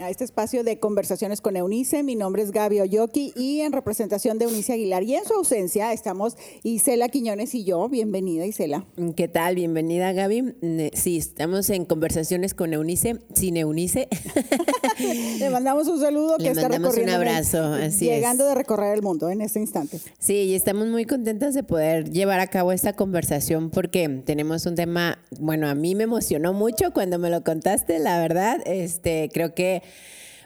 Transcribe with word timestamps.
a 0.00 0.08
este 0.08 0.24
espacio 0.24 0.64
de 0.64 0.78
conversaciones 0.78 1.42
con 1.42 1.56
Eunice. 1.56 2.02
Mi 2.02 2.16
nombre 2.16 2.42
es 2.42 2.52
Gaby 2.52 2.80
Oyoki 2.80 3.32
y 3.36 3.60
en 3.60 3.72
representación 3.72 4.38
de 4.38 4.46
Eunice 4.46 4.72
Aguilar 4.72 5.02
y 5.02 5.14
en 5.14 5.24
su 5.24 5.34
ausencia 5.34 5.92
estamos 5.92 6.36
Isela 6.62 7.08
Quiñones 7.08 7.54
y 7.54 7.64
yo. 7.64 7.86
Bienvenida, 7.88 8.46
Isela. 8.46 8.86
¿Qué 9.14 9.28
tal? 9.28 9.56
Bienvenida, 9.56 10.12
Gaby. 10.12 10.90
Sí, 10.94 11.18
estamos 11.18 11.68
en 11.68 11.84
conversaciones 11.84 12.54
con 12.54 12.72
Eunice, 12.72 13.18
sin 13.34 13.58
Eunice. 13.58 14.08
Le 15.38 15.50
mandamos 15.50 15.86
un 15.86 16.00
saludo 16.00 16.38
que 16.38 16.44
Le 16.44 16.50
está 16.50 16.68
mandamos 16.68 16.96
un 16.96 17.08
abrazo, 17.10 17.62
así 17.74 18.06
llegando 18.06 18.44
es. 18.44 18.50
de 18.50 18.54
recorrer 18.54 18.94
el 18.94 19.02
mundo 19.02 19.28
en 19.28 19.42
este 19.42 19.60
instante. 19.60 20.00
Sí, 20.18 20.34
y 20.34 20.54
estamos 20.54 20.88
muy 20.88 21.04
contentas 21.04 21.52
de 21.52 21.62
poder 21.62 22.10
llevar 22.10 22.40
a 22.40 22.46
cabo 22.46 22.72
esta 22.72 22.94
conversación 22.94 23.70
porque 23.70 24.08
tenemos 24.24 24.64
un 24.64 24.76
tema, 24.76 25.18
bueno, 25.38 25.68
a 25.68 25.74
mí 25.74 25.94
me 25.94 26.04
emocionó 26.04 26.54
mucho 26.54 26.92
cuando 26.92 27.18
me 27.18 27.28
lo 27.28 27.44
contaste, 27.44 27.98
la 27.98 28.18
verdad. 28.18 28.60
Este, 28.64 29.28
creo 29.32 29.54
que 29.54 29.82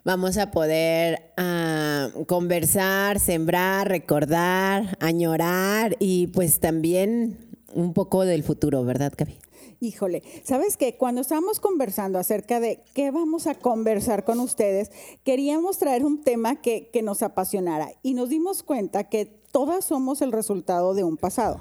vamos 0.04 0.36
a 0.36 0.50
poder 0.50 1.32
ah, 1.36 2.08
conversar, 2.26 3.18
sembrar, 3.18 3.88
recordar, 3.88 4.96
añorar 5.00 5.96
y 5.98 6.28
pues 6.28 6.60
también 6.60 7.38
un 7.72 7.92
poco 7.92 8.24
del 8.24 8.42
futuro, 8.42 8.84
¿verdad, 8.84 9.12
Gaby? 9.16 9.36
Híjole, 9.80 10.22
¿sabes 10.44 10.76
qué? 10.76 10.96
Cuando 10.96 11.20
estábamos 11.20 11.60
conversando 11.60 12.18
acerca 12.18 12.60
de 12.60 12.80
qué 12.94 13.10
vamos 13.10 13.46
a 13.46 13.54
conversar 13.54 14.24
con 14.24 14.40
ustedes, 14.40 14.90
queríamos 15.24 15.78
traer 15.78 16.04
un 16.04 16.22
tema 16.22 16.60
que, 16.62 16.88
que 16.92 17.02
nos 17.02 17.22
apasionara 17.22 17.90
y 18.02 18.14
nos 18.14 18.28
dimos 18.28 18.62
cuenta 18.62 19.04
que 19.04 19.26
todas 19.26 19.84
somos 19.84 20.22
el 20.22 20.32
resultado 20.32 20.94
de 20.94 21.04
un 21.04 21.16
pasado. 21.16 21.60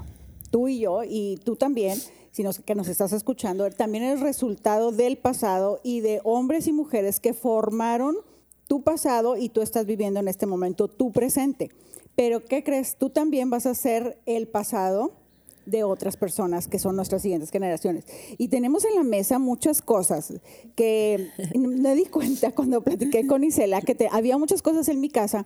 Tú 0.51 0.67
y 0.67 0.79
yo, 0.79 1.01
y 1.03 1.37
tú 1.43 1.55
también, 1.55 1.99
si 2.33 2.43
nos, 2.43 2.59
que 2.59 2.75
nos 2.75 2.89
estás 2.89 3.13
escuchando, 3.13 3.69
también 3.71 4.03
el 4.03 4.19
resultado 4.19 4.91
del 4.91 5.17
pasado 5.17 5.79
y 5.83 6.01
de 6.01 6.19
hombres 6.25 6.67
y 6.67 6.73
mujeres 6.73 7.21
que 7.21 7.33
formaron 7.33 8.17
tu 8.67 8.81
pasado 8.81 9.37
y 9.37 9.47
tú 9.49 9.61
estás 9.61 9.85
viviendo 9.85 10.19
en 10.19 10.27
este 10.27 10.45
momento 10.45 10.87
tu 10.89 11.11
presente. 11.13 11.69
Pero 12.15 12.43
¿qué 12.43 12.63
crees? 12.63 12.95
Tú 12.97 13.09
también 13.09 13.49
vas 13.49 13.65
a 13.65 13.73
ser 13.75 14.17
el 14.25 14.47
pasado 14.47 15.13
de 15.65 15.83
otras 15.85 16.17
personas 16.17 16.67
que 16.67 16.77
son 16.77 16.95
nuestras 16.97 17.21
siguientes 17.21 17.49
generaciones. 17.49 18.03
Y 18.37 18.49
tenemos 18.49 18.83
en 18.83 18.95
la 18.95 19.03
mesa 19.03 19.39
muchas 19.39 19.81
cosas 19.81 20.33
que 20.75 21.29
me 21.55 21.95
di 21.95 22.05
cuenta 22.05 22.51
cuando 22.51 22.81
platiqué 22.81 23.25
con 23.27 23.43
Isela 23.45 23.81
que 23.81 23.95
te- 23.95 24.09
había 24.11 24.37
muchas 24.37 24.61
cosas 24.61 24.89
en 24.89 24.99
mi 24.99 25.09
casa 25.09 25.45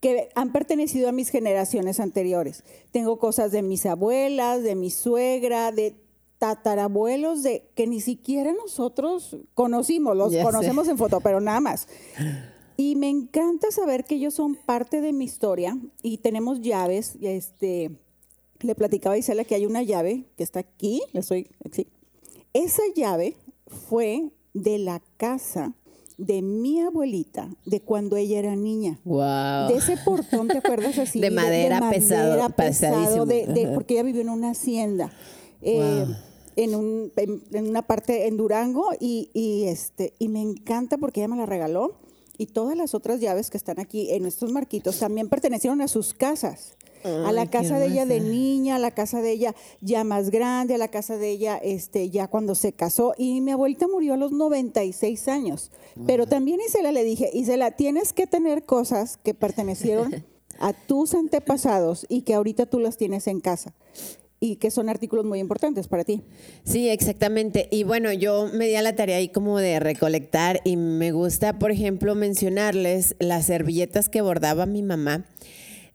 que 0.00 0.28
han 0.34 0.52
pertenecido 0.52 1.08
a 1.08 1.12
mis 1.12 1.30
generaciones 1.30 1.98
anteriores. 1.98 2.62
Tengo 2.92 3.18
cosas 3.18 3.50
de 3.50 3.62
mis 3.62 3.86
abuelas, 3.86 4.62
de 4.62 4.74
mi 4.76 4.90
suegra, 4.90 5.72
de 5.72 5.96
tatarabuelos 6.38 7.42
de 7.42 7.68
que 7.74 7.86
ni 7.86 8.00
siquiera 8.00 8.52
nosotros 8.52 9.36
conocimos, 9.54 10.16
los 10.16 10.32
Ya 10.32 10.40
sé. 10.40 10.44
conocemos 10.44 10.88
en 10.88 10.98
foto, 10.98 11.20
pero 11.20 11.40
nada 11.40 11.60
más. 11.60 11.88
Y 12.76 12.96
me 12.96 13.08
encanta 13.08 13.70
saber 13.70 14.04
que 14.04 14.16
ellos 14.16 14.34
son 14.34 14.54
parte 14.54 15.00
de 15.00 15.12
mi 15.12 15.24
historia 15.24 15.78
y 16.02 16.18
tenemos 16.18 16.60
llaves. 16.60 17.16
Este, 17.22 17.90
le 18.60 18.74
platicaba 18.74 19.14
a 19.14 19.18
Isela 19.18 19.44
que 19.44 19.54
hay 19.54 19.64
una 19.66 19.82
llave 19.82 20.24
que 20.36 20.42
está 20.42 20.60
aquí. 20.60 21.00
Le 21.12 21.20
estoy, 21.20 21.48
sí. 21.72 21.86
Esa 22.52 22.82
llave 22.94 23.36
fue 23.88 24.30
de 24.52 24.78
la 24.78 25.00
casa 25.16 25.72
de 26.18 26.40
mi 26.40 26.80
abuelita, 26.80 27.50
de 27.66 27.80
cuando 27.80 28.16
ella 28.16 28.38
era 28.38 28.56
niña. 28.56 28.98
Wow. 29.04 29.68
De 29.68 29.74
ese 29.76 29.98
portón, 30.02 30.48
¿te 30.48 30.58
acuerdas 30.58 30.98
así? 30.98 31.20
De 31.20 31.30
madera 31.30 31.90
pesado, 31.90 32.48
pesadísimo. 32.50 33.26
de- 33.26 33.46
de- 33.46 33.68
porque 33.74 33.94
ella 33.94 34.02
vivió 34.02 34.22
en 34.22 34.30
una 34.30 34.50
hacienda. 34.50 35.12
Eh, 35.62 36.04
Wow. 36.06 36.16
en, 36.56 36.74
un, 36.74 37.12
en, 37.16 37.42
en 37.52 37.68
una 37.68 37.82
parte 37.82 38.26
en 38.26 38.36
Durango 38.36 38.88
y, 39.00 39.30
y, 39.34 39.64
este, 39.64 40.14
y 40.18 40.28
me 40.28 40.40
encanta 40.40 40.98
porque 40.98 41.20
ella 41.20 41.28
me 41.28 41.36
la 41.36 41.46
regaló 41.46 41.96
y 42.38 42.46
todas 42.46 42.76
las 42.76 42.94
otras 42.94 43.20
llaves 43.20 43.50
que 43.50 43.56
están 43.56 43.80
aquí 43.80 44.10
en 44.12 44.26
estos 44.26 44.52
marquitos 44.52 44.98
también 44.98 45.28
pertenecieron 45.28 45.80
a 45.80 45.88
sus 45.88 46.12
casas. 46.14 46.76
a 47.04 47.30
la 47.30 47.48
casa 47.48 47.78
de 47.78 47.86
ella 47.86 48.04
de 48.04 48.20
niña, 48.20 48.76
a 48.76 48.78
la 48.80 48.90
casa 48.90 49.22
de 49.22 49.30
ella 49.30 49.54
ya 49.80 50.02
más 50.02 50.30
grande, 50.30 50.74
a 50.74 50.78
la 50.78 50.88
casa 50.88 51.16
de 51.16 51.30
ella 51.30 51.56
este, 51.56 52.10
ya 52.10 52.26
cuando 52.26 52.54
se 52.56 52.72
casó. 52.72 53.14
Y 53.16 53.40
mi 53.42 53.52
abuelita 53.52 53.86
murió 53.86 54.14
a 54.14 54.16
los 54.16 54.32
96 54.32 55.28
años. 55.28 55.70
Pero 56.06 56.26
también 56.26 56.58
Isela 56.66 56.90
le 56.90 57.04
dije, 57.04 57.30
Isela, 57.32 57.70
tienes 57.70 58.12
que 58.12 58.26
tener 58.26 58.64
cosas 58.64 59.18
que 59.18 59.34
pertenecieron 59.34 60.24
a 60.58 60.72
tus 60.72 61.14
antepasados 61.14 62.06
y 62.08 62.22
que 62.22 62.34
ahorita 62.34 62.66
tú 62.66 62.80
las 62.80 62.96
tienes 62.96 63.28
en 63.28 63.40
casa. 63.40 63.72
Y 64.38 64.56
que 64.56 64.70
son 64.70 64.88
artículos 64.88 65.24
muy 65.24 65.38
importantes 65.38 65.88
para 65.88 66.04
ti. 66.04 66.22
Sí, 66.64 66.88
exactamente. 66.88 67.68
Y 67.70 67.84
bueno, 67.84 68.12
yo 68.12 68.50
me 68.52 68.66
di 68.66 68.74
a 68.74 68.82
la 68.82 68.94
tarea 68.94 69.16
ahí 69.16 69.28
como 69.28 69.58
de 69.58 69.80
recolectar 69.80 70.60
y 70.64 70.76
me 70.76 71.10
gusta, 71.12 71.58
por 71.58 71.70
ejemplo, 71.70 72.14
mencionarles 72.14 73.16
las 73.18 73.46
servilletas 73.46 74.08
que 74.08 74.20
bordaba 74.20 74.66
mi 74.66 74.82
mamá. 74.82 75.24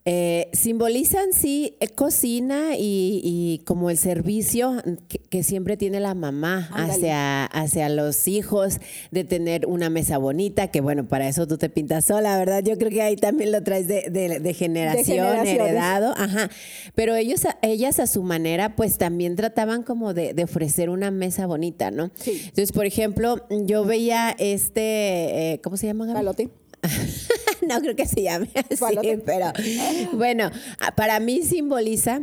Eh, 0.04 0.50
simbolizan, 0.54 1.32
sí, 1.32 1.76
eh, 1.80 1.88
cocina 1.90 2.76
y, 2.76 3.22
y 3.24 3.60
como 3.66 3.92
el 3.92 4.00
servicio 4.00 4.82
que, 5.08 5.20
que 5.20 5.44
siempre 5.44 5.78
tiene 5.78 6.00
la 6.00 6.16
mamá 6.16 6.70
Ándale. 6.72 6.94
hacia, 6.94 7.46
hacia 7.46 7.88
los 7.90 8.28
hijos, 8.28 8.80
de 9.12 9.24
tener 9.26 9.68
una 9.68 9.92
mesa 9.92 10.18
bonita, 10.18 10.70
que 10.70 10.82
bueno, 10.82 11.08
para 11.08 11.28
eso 11.30 11.46
tú 11.48 11.60
te 11.60 11.70
pintas 11.70 12.06
sola, 12.06 12.36
¿verdad? 12.40 12.64
Yo 12.64 12.80
creo 12.80 12.90
que 12.90 13.04
ahí 13.04 13.16
también 13.16 13.52
lo 13.52 13.62
traes 13.62 13.88
de, 13.88 14.10
de- 14.10 14.40
de 14.40 14.54
generación, 14.56 15.46
heredado. 15.46 16.16
Ajá. 16.18 16.50
Pero 16.96 17.16
ellos, 17.16 17.42
ellas 17.62 18.00
a 18.00 18.08
su 18.08 18.24
manera, 18.24 18.76
pues 18.76 18.98
también 18.98 19.36
trataban 19.36 19.84
como 19.84 20.16
de, 20.16 20.34
de 20.34 20.44
ofrecer 20.46 20.90
una 20.90 21.12
mesa 21.12 21.46
bonita, 21.46 21.92
¿no? 21.92 22.10
Sí. 22.16 22.42
Entonces, 22.46 22.72
por 22.72 22.88
ejemplo, 22.88 23.46
yo 23.66 23.86
veía 23.86 24.36
este, 24.40 25.54
eh, 25.54 25.62
¿cómo 25.64 25.78
se 25.78 25.86
llama? 25.86 26.06
Gaby? 26.08 26.16
Palote. 26.18 26.50
no 27.68 27.80
creo 27.82 27.96
que 27.96 28.06
se 28.08 28.24
llame 28.24 28.50
así, 28.56 29.18
pero 29.26 29.52
bueno, 30.14 30.50
a- 30.80 30.96
para 30.96 31.20
mí 31.20 31.42
simboliza 31.44 32.22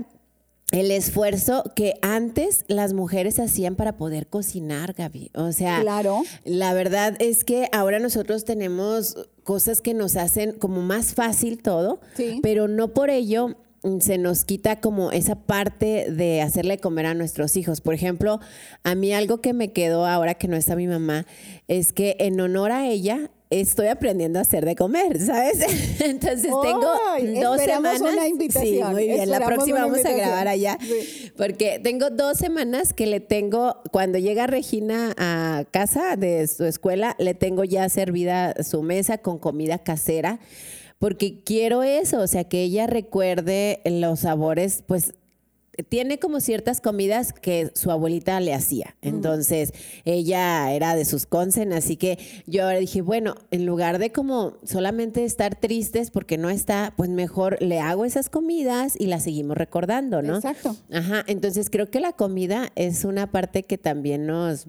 el 0.70 0.90
esfuerzo 0.90 1.64
que 1.74 1.94
antes 2.02 2.64
las 2.68 2.92
mujeres 2.92 3.38
hacían 3.38 3.74
para 3.74 3.96
poder 3.96 4.26
cocinar, 4.26 4.92
Gaby. 4.92 5.30
O 5.34 5.50
sea, 5.52 5.80
Claro. 5.80 6.22
la 6.44 6.74
verdad 6.74 7.16
es 7.20 7.42
que 7.44 7.68
ahora 7.72 7.98
nosotros 8.00 8.44
tenemos 8.44 9.16
cosas 9.44 9.80
que 9.80 9.94
nos 9.94 10.16
hacen 10.16 10.52
como 10.52 10.82
más 10.82 11.14
fácil 11.14 11.62
todo, 11.62 12.00
Sí. 12.16 12.40
pero 12.42 12.68
no 12.68 12.92
por 12.92 13.08
ello 13.08 13.56
se 14.00 14.18
nos 14.18 14.44
quita 14.44 14.80
como 14.80 15.10
esa 15.12 15.36
parte 15.36 16.10
de 16.10 16.42
hacerle 16.42 16.76
comer 16.78 17.06
a 17.06 17.14
nuestros 17.14 17.56
hijos. 17.56 17.80
Por 17.80 17.94
ejemplo, 17.94 18.38
a 18.82 18.94
mí 18.94 19.14
algo 19.14 19.40
que 19.40 19.54
me 19.54 19.72
quedó 19.72 20.04
ahora 20.04 20.34
que 20.34 20.48
no 20.48 20.56
está 20.56 20.76
mi 20.76 20.86
mamá 20.88 21.24
es 21.68 21.94
que 21.94 22.16
en 22.18 22.38
honor 22.42 22.72
a 22.72 22.86
ella 22.88 23.30
estoy 23.50 23.88
aprendiendo 23.88 24.38
a 24.38 24.42
hacer 24.42 24.64
de 24.64 24.76
comer, 24.76 25.20
¿sabes? 25.20 25.60
Entonces 26.00 26.50
tengo 26.62 26.92
dos 27.40 27.60
semanas. 27.60 28.00
una 28.00 28.28
invitación, 28.28 28.88
Sí, 28.88 28.92
muy 28.92 29.06
bien. 29.06 29.30
La 29.30 29.40
próxima 29.44 29.80
vamos 29.80 30.04
a 30.04 30.12
grabar 30.12 30.48
allá. 30.48 30.78
Sí. 30.80 31.32
Porque 31.36 31.80
tengo 31.82 32.10
dos 32.10 32.38
semanas 32.38 32.92
que 32.92 33.06
le 33.06 33.20
tengo, 33.20 33.76
cuando 33.90 34.18
llega 34.18 34.46
Regina 34.46 35.14
a 35.16 35.64
casa 35.70 36.16
de 36.16 36.46
su 36.46 36.64
escuela, 36.64 37.16
le 37.18 37.34
tengo 37.34 37.64
ya 37.64 37.88
servida 37.88 38.54
su 38.62 38.82
mesa 38.82 39.18
con 39.18 39.38
comida 39.38 39.78
casera, 39.78 40.40
porque 40.98 41.42
quiero 41.44 41.82
eso, 41.82 42.20
o 42.20 42.26
sea, 42.26 42.44
que 42.44 42.62
ella 42.62 42.86
recuerde 42.86 43.80
los 43.84 44.20
sabores, 44.20 44.82
pues 44.86 45.14
tiene 45.88 46.18
como 46.18 46.40
ciertas 46.40 46.80
comidas 46.80 47.32
que 47.32 47.70
su 47.74 47.90
abuelita 47.90 48.40
le 48.40 48.54
hacía. 48.54 48.96
Entonces, 49.02 49.72
ella 50.04 50.72
era 50.72 50.94
de 50.94 51.04
sus 51.04 51.26
consen, 51.26 51.72
así 51.72 51.96
que 51.96 52.18
yo 52.46 52.64
ahora 52.64 52.78
dije, 52.78 53.02
bueno, 53.02 53.34
en 53.50 53.66
lugar 53.66 53.98
de 53.98 54.10
como 54.10 54.56
solamente 54.64 55.24
estar 55.24 55.54
tristes 55.54 56.10
porque 56.10 56.38
no 56.38 56.50
está, 56.50 56.92
pues 56.96 57.10
mejor 57.10 57.60
le 57.62 57.80
hago 57.80 58.04
esas 58.04 58.28
comidas 58.30 58.94
y 58.98 59.06
las 59.06 59.24
seguimos 59.24 59.56
recordando, 59.56 60.22
¿no? 60.22 60.36
Exacto. 60.36 60.76
Ajá, 60.92 61.24
entonces 61.26 61.70
creo 61.70 61.90
que 61.90 62.00
la 62.00 62.12
comida 62.12 62.72
es 62.74 63.04
una 63.04 63.30
parte 63.30 63.62
que 63.62 63.78
también 63.78 64.26
nos 64.26 64.66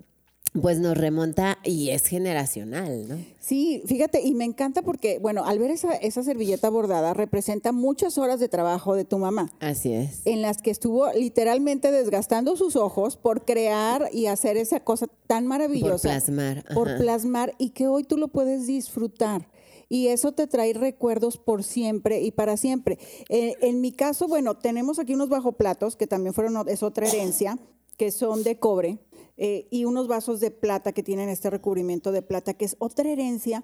pues 0.60 0.80
nos 0.80 0.98
remonta 0.98 1.60
y 1.64 1.90
es 1.90 2.06
generacional, 2.06 3.08
¿no? 3.08 3.18
Sí, 3.40 3.82
fíjate, 3.86 4.22
y 4.22 4.34
me 4.34 4.46
encanta 4.46 4.82
porque, 4.82 5.20
bueno, 5.20 5.46
al 5.46 5.60
ver 5.60 5.72
esa, 5.72 5.94
esa 5.96 6.24
servilleta 6.24 6.70
bordada, 6.70 7.14
representa 7.14 7.72
muchas 7.72 8.18
horas 8.18 8.40
de 8.40 8.50
trabajo 8.50 8.96
de 8.96 9.06
tu 9.06 9.18
mamá, 9.18 9.52
Así 9.60 9.94
es. 9.94 10.22
en 10.26 10.42
las 10.42 10.62
que 10.62 10.72
estuvo 10.72 11.12
literalmente 11.14 11.92
desgastando 11.92 12.56
sus 12.56 12.76
ojos 12.76 13.18
por 13.18 13.46
crear 13.46 14.10
y 14.14 14.28
hacer 14.28 14.58
esa 14.58 14.80
cosa 14.82 15.08
tan 15.28 15.48
maravillosa. 15.48 15.92
Por 15.92 16.02
plasmar. 16.02 16.64
Por 16.74 16.98
plasmar 16.98 17.56
y 17.58 17.72
que 17.72 17.88
hoy 17.88 18.04
tú 18.04 18.18
lo 18.18 18.28
puedes 18.28 18.68
disfrutar. 18.68 19.50
Y 19.92 20.10
eso 20.10 20.34
te 20.34 20.46
trae 20.46 20.74
recuerdos 20.74 21.38
por 21.38 21.64
siempre 21.64 22.22
y 22.22 22.30
para 22.30 22.58
siempre. 22.58 23.00
Eh, 23.28 23.56
en 23.62 23.82
mi 23.82 23.92
caso, 23.92 24.28
bueno, 24.28 24.56
tenemos 24.56 25.00
aquí 25.00 25.16
unos 25.16 25.30
bajo 25.30 25.54
platos 25.54 25.96
que 25.96 26.06
también 26.06 26.36
fueron, 26.36 26.70
es 26.70 26.84
otra 26.84 27.08
herencia, 27.08 27.58
que 27.98 28.12
son 28.12 28.44
de 28.44 28.60
cobre. 28.60 29.00
Eh, 29.40 29.68
y 29.72 29.86
unos 29.86 30.08
vasos 30.08 30.40
de 30.40 30.52
plata 30.52 30.92
que 30.92 31.02
tienen 31.02 31.30
este 31.30 31.50
recubrimiento 31.50 32.12
de 32.12 32.22
plata, 32.22 32.54
que 32.54 32.66
es 32.66 32.76
otra 32.80 33.10
herencia 33.10 33.64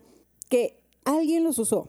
que 0.49 0.81
alguien 1.03 1.43
los 1.43 1.59
usó 1.59 1.87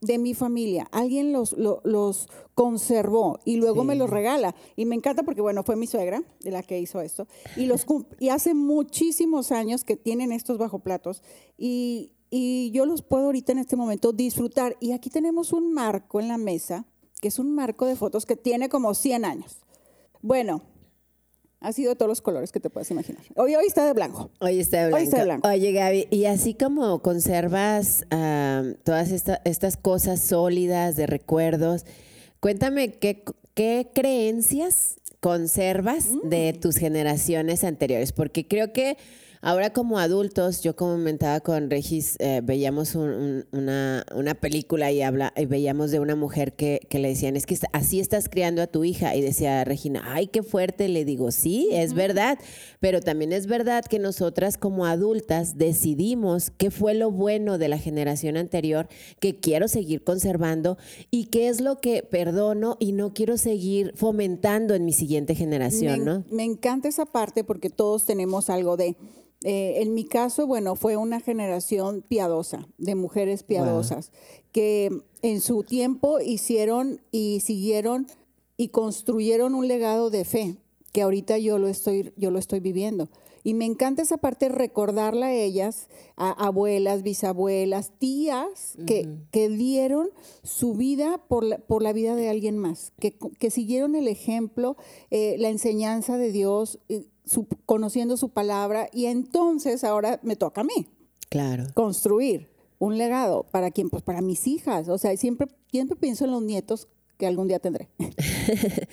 de 0.00 0.16
mi 0.18 0.32
familia, 0.32 0.88
alguien 0.92 1.30
los, 1.30 1.52
lo- 1.52 1.82
los 1.84 2.28
conservó 2.54 3.38
y 3.44 3.56
luego 3.56 3.84
me 3.84 3.94
los 3.96 4.08
regala. 4.08 4.54
Y 4.74 4.86
me 4.86 4.94
encanta 4.96 5.22
porque, 5.22 5.42
bueno, 5.42 5.62
fue 5.62 5.76
mi 5.76 5.86
suegra 5.86 6.22
de 6.40 6.50
la 6.50 6.62
que 6.62 6.80
hizo 6.80 7.00
esto. 7.02 7.28
Y, 7.56 7.66
los, 7.66 7.84
y 8.18 8.30
hace 8.30 8.54
muchísimos 8.54 9.52
años 9.52 9.84
que 9.84 9.96
tienen 9.96 10.32
estos 10.32 10.56
bajoplatos 10.56 11.22
y, 11.58 12.12
y 12.30 12.70
yo 12.70 12.86
los 12.86 13.02
puedo 13.02 13.26
ahorita 13.26 13.52
en 13.52 13.58
este 13.58 13.76
momento 13.76 14.12
disfrutar. 14.12 14.76
Y 14.80 14.92
aquí 14.92 15.10
tenemos 15.10 15.52
un 15.52 15.74
marco 15.74 16.18
en 16.18 16.28
la 16.28 16.38
mesa, 16.38 16.86
que 17.20 17.28
es 17.28 17.38
un 17.38 17.54
marco 17.54 17.84
de 17.84 17.96
fotos 17.96 18.24
que 18.24 18.36
tiene 18.36 18.70
como 18.70 18.94
100 18.94 19.26
años. 19.26 19.58
Bueno, 20.22 20.62
ha 21.60 21.72
sido 21.72 21.90
de 21.90 21.96
todos 21.96 22.08
los 22.08 22.20
colores 22.22 22.52
que 22.52 22.60
te 22.60 22.70
puedas 22.70 22.90
imaginar. 22.90 23.22
Hoy, 23.36 23.54
hoy 23.54 23.66
está 23.66 23.84
de 23.86 23.92
blanco. 23.92 24.30
Hoy 24.40 24.60
está 24.60 24.78
de 24.78 24.84
Hoy 24.84 24.90
blanco. 24.90 25.04
está 25.04 25.18
de 25.18 25.24
blanco. 25.24 25.48
Oye, 25.48 25.72
Gaby, 25.72 26.08
y 26.10 26.24
así 26.24 26.54
como 26.54 27.00
conservas 27.02 28.04
todas 28.84 29.10
esta- 29.10 29.40
estas 29.44 29.76
cosas 29.76 30.20
sólidas 30.20 30.96
de 30.96 31.06
recuerdos, 31.06 31.84
cuéntame 32.40 32.92
qué, 32.94 33.24
qué 33.54 33.88
creencias 33.94 34.96
conservas 35.20 36.06
de 36.24 36.54
Mm. 36.56 36.60
tus 36.60 36.76
generaciones 36.76 37.62
anteriores, 37.64 38.12
porque 38.12 38.48
creo 38.48 38.72
que 38.72 38.96
ahora 39.42 39.72
como 39.72 39.98
adultos, 39.98 40.62
yo 40.62 40.76
comentaba 40.76 41.40
con 41.40 41.70
Regis, 41.70 42.16
eh, 42.18 42.40
veíamos 42.44 42.94
un- 42.94 43.10
un- 43.10 43.46
una, 43.52 44.04
una 44.14 44.34
película 44.34 44.92
y, 44.92 45.02
habla, 45.02 45.32
y 45.36 45.46
veíamos 45.46 45.90
de 45.90 46.00
una 46.00 46.14
mujer 46.16 46.54
que, 46.54 46.80
que 46.90 46.98
le 46.98 47.08
decían, 47.08 47.36
es 47.36 47.46
que 47.46 47.58
así 47.72 48.00
estás 48.00 48.28
criando 48.28 48.60
a 48.62 48.66
tu 48.66 48.84
hija, 48.84 49.14
y 49.16 49.22
decía 49.22 49.64
Regina, 49.64 50.02
ay, 50.06 50.26
qué 50.26 50.42
fuerte, 50.42 50.88
le 50.88 51.04
digo, 51.04 51.30
sí, 51.32 51.68
es 51.72 51.94
verdad, 51.94 52.38
pero 52.80 53.00
también 53.00 53.32
es 53.32 53.46
verdad 53.46 53.84
que 53.84 53.98
nosotras 53.98 54.58
como 54.58 54.84
adultas 54.86 55.56
decidimos 55.56 56.50
qué 56.56 56.70
fue 56.70 56.94
lo 56.94 57.10
bueno 57.10 57.56
de 57.58 57.68
la 57.68 57.78
generación 57.78 58.36
anterior 58.36 58.88
que 59.20 59.40
quiero 59.40 59.68
seguir 59.68 60.04
conservando 60.04 60.76
y 61.10 61.26
qué 61.26 61.48
es 61.48 61.60
lo 61.60 61.80
que 61.80 62.02
perdono 62.02 62.76
y 62.78 62.92
no 62.92 63.14
quiero 63.14 63.36
seguir 63.38 63.92
fomentando 63.96 64.74
en 64.74 64.84
mi 64.84 64.92
siguiente 64.92 65.34
generación, 65.34 65.98
me, 66.00 66.04
¿no? 66.04 66.24
me 66.30 66.44
encanta 66.44 66.88
esa 66.88 67.06
parte 67.06 67.44
porque 67.44 67.70
todos 67.70 68.04
tenemos 68.04 68.50
algo 68.50 68.76
de... 68.76 68.96
eh, 69.42 69.80
en 69.80 69.94
mi 69.94 70.04
caso, 70.04 70.46
bueno, 70.46 70.76
fue 70.76 70.96
una 70.96 71.20
generación 71.20 72.04
piadosa, 72.06 72.68
de 72.76 72.94
mujeres 72.94 73.42
piadosas, 73.42 74.12
que 74.52 74.90
en 75.22 75.40
su 75.40 75.62
tiempo 75.62 76.20
hicieron 76.20 77.00
y 77.10 77.40
siguieron 77.40 78.06
y 78.56 78.68
construyeron 78.68 79.54
un 79.54 79.66
legado 79.66 80.10
de 80.10 80.26
fe, 80.26 80.56
que 80.92 81.02
ahorita 81.02 81.38
yo 81.38 81.58
lo 81.58 81.68
estoy, 81.68 82.12
yo 82.16 82.30
lo 82.30 82.38
estoy 82.38 82.60
viviendo. 82.60 83.08
Y 83.42 83.54
me 83.54 83.64
encanta 83.64 84.02
esa 84.02 84.18
parte, 84.18 84.50
recordarla 84.50 85.26
a 85.26 85.32
ellas, 85.32 85.88
a 86.16 86.30
abuelas, 86.30 87.02
bisabuelas, 87.02 87.92
tías, 87.98 88.76
que, 88.86 89.08
que 89.30 89.48
dieron 89.48 90.10
su 90.42 90.74
vida 90.74 91.18
por 91.26 91.44
la, 91.44 91.56
por 91.56 91.82
la 91.82 91.94
vida 91.94 92.14
de 92.16 92.28
alguien 92.28 92.58
más, 92.58 92.92
que, 93.00 93.16
que 93.38 93.50
siguieron 93.50 93.94
el 93.94 94.08
ejemplo, 94.08 94.76
eh, 95.10 95.36
la 95.38 95.48
enseñanza 95.48 96.18
de 96.18 96.32
Dios, 96.32 96.80
eh, 96.90 97.06
su- 97.30 97.46
conociendo 97.66 98.16
su 98.16 98.30
palabra. 98.30 98.88
Y 98.92 99.06
entonces 99.06 99.84
ahora 99.84 100.18
me 100.22 100.34
toca 100.36 100.62
a 100.62 100.64
mí 100.64 100.88
Claro. 101.28 101.64
construir 101.74 102.48
un 102.78 102.98
legado. 102.98 103.44
¿Para 103.50 103.70
quién? 103.70 103.88
Pues 103.90 104.02
para 104.02 104.20
mis 104.20 104.46
hijas. 104.46 104.88
O 104.88 104.98
sea, 104.98 105.16
siempre, 105.16 105.46
siempre 105.70 105.96
pienso 105.96 106.24
en 106.24 106.32
los 106.32 106.42
nietos 106.42 106.88
que 107.18 107.26
algún 107.26 107.46
día 107.48 107.58
tendré. 107.60 107.88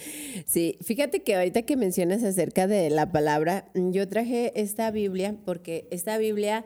Sí, 0.45 0.77
fíjate 0.81 1.23
que 1.23 1.35
ahorita 1.35 1.63
que 1.63 1.75
mencionas 1.75 2.23
acerca 2.23 2.67
de 2.67 2.89
la 2.89 3.11
palabra, 3.11 3.69
yo 3.73 4.07
traje 4.07 4.59
esta 4.59 4.91
Biblia 4.91 5.35
porque 5.45 5.87
esta 5.91 6.17
Biblia 6.17 6.65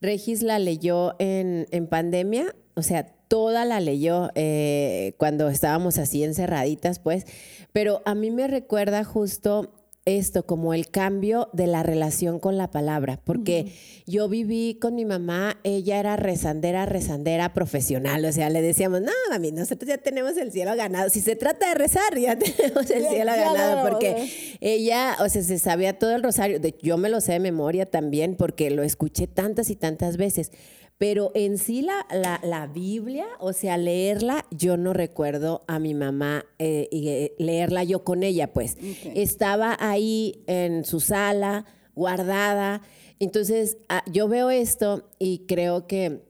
Regis 0.00 0.42
la 0.42 0.58
leyó 0.58 1.14
en, 1.18 1.66
en 1.70 1.86
pandemia, 1.86 2.54
o 2.74 2.82
sea, 2.82 3.04
toda 3.28 3.64
la 3.64 3.80
leyó 3.80 4.30
eh, 4.34 5.14
cuando 5.18 5.48
estábamos 5.48 5.98
así 5.98 6.24
encerraditas, 6.24 6.98
pues, 6.98 7.26
pero 7.72 8.00
a 8.06 8.14
mí 8.14 8.30
me 8.30 8.46
recuerda 8.46 9.04
justo 9.04 9.74
esto, 10.06 10.46
como 10.46 10.72
el 10.72 10.88
cambio 10.90 11.50
de 11.52 11.66
la 11.66 11.82
relación 11.82 12.38
con 12.38 12.56
la 12.56 12.70
palabra, 12.70 13.20
porque 13.22 13.72
yo 14.06 14.28
viví 14.28 14.78
con 14.80 14.94
mi 14.94 15.04
mamá, 15.04 15.58
ella 15.62 16.00
era 16.00 16.16
rezandera, 16.16 16.86
rezandera 16.86 17.52
profesional, 17.52 18.24
o 18.24 18.32
sea, 18.32 18.48
le 18.48 18.62
decíamos, 18.62 19.02
no, 19.02 19.12
mami, 19.30 19.52
nosotros 19.52 19.88
ya 19.88 19.98
tenemos 19.98 20.36
el 20.38 20.52
cielo 20.52 20.74
ganado, 20.74 21.10
si 21.10 21.20
se 21.20 21.36
trata 21.36 21.68
de 21.68 21.74
rezar, 21.74 22.18
ya 22.18 22.36
tenemos 22.38 22.90
el 22.90 23.06
cielo 23.08 23.32
ganado, 23.32 23.88
porque 23.88 24.56
ella, 24.60 25.16
o 25.20 25.28
sea, 25.28 25.42
se 25.42 25.58
sabía 25.58 25.98
todo 25.98 26.16
el 26.16 26.22
rosario, 26.22 26.58
yo 26.82 26.96
me 26.96 27.10
lo 27.10 27.20
sé 27.20 27.32
de 27.32 27.40
memoria 27.40 27.84
también, 27.84 28.36
porque 28.36 28.70
lo 28.70 28.82
escuché 28.82 29.26
tantas 29.26 29.68
y 29.68 29.76
tantas 29.76 30.16
veces, 30.16 30.50
pero 31.00 31.32
en 31.34 31.56
sí 31.56 31.80
la, 31.80 32.06
la, 32.10 32.40
la 32.42 32.66
Biblia, 32.66 33.26
o 33.38 33.54
sea, 33.54 33.78
leerla, 33.78 34.44
yo 34.50 34.76
no 34.76 34.92
recuerdo 34.92 35.64
a 35.66 35.78
mi 35.78 35.94
mamá 35.94 36.44
eh, 36.58 36.88
y, 36.90 37.08
eh, 37.08 37.32
leerla 37.38 37.84
yo 37.84 38.04
con 38.04 38.22
ella, 38.22 38.52
pues. 38.52 38.76
Estaba 39.14 39.78
ahí 39.80 40.44
en 40.46 40.84
su 40.84 41.00
sala, 41.00 41.64
guardada. 41.94 42.82
Entonces, 43.18 43.78
ah, 43.88 44.04
yo 44.12 44.28
veo 44.28 44.50
esto 44.50 45.08
y 45.18 45.46
creo 45.46 45.86
que 45.86 46.20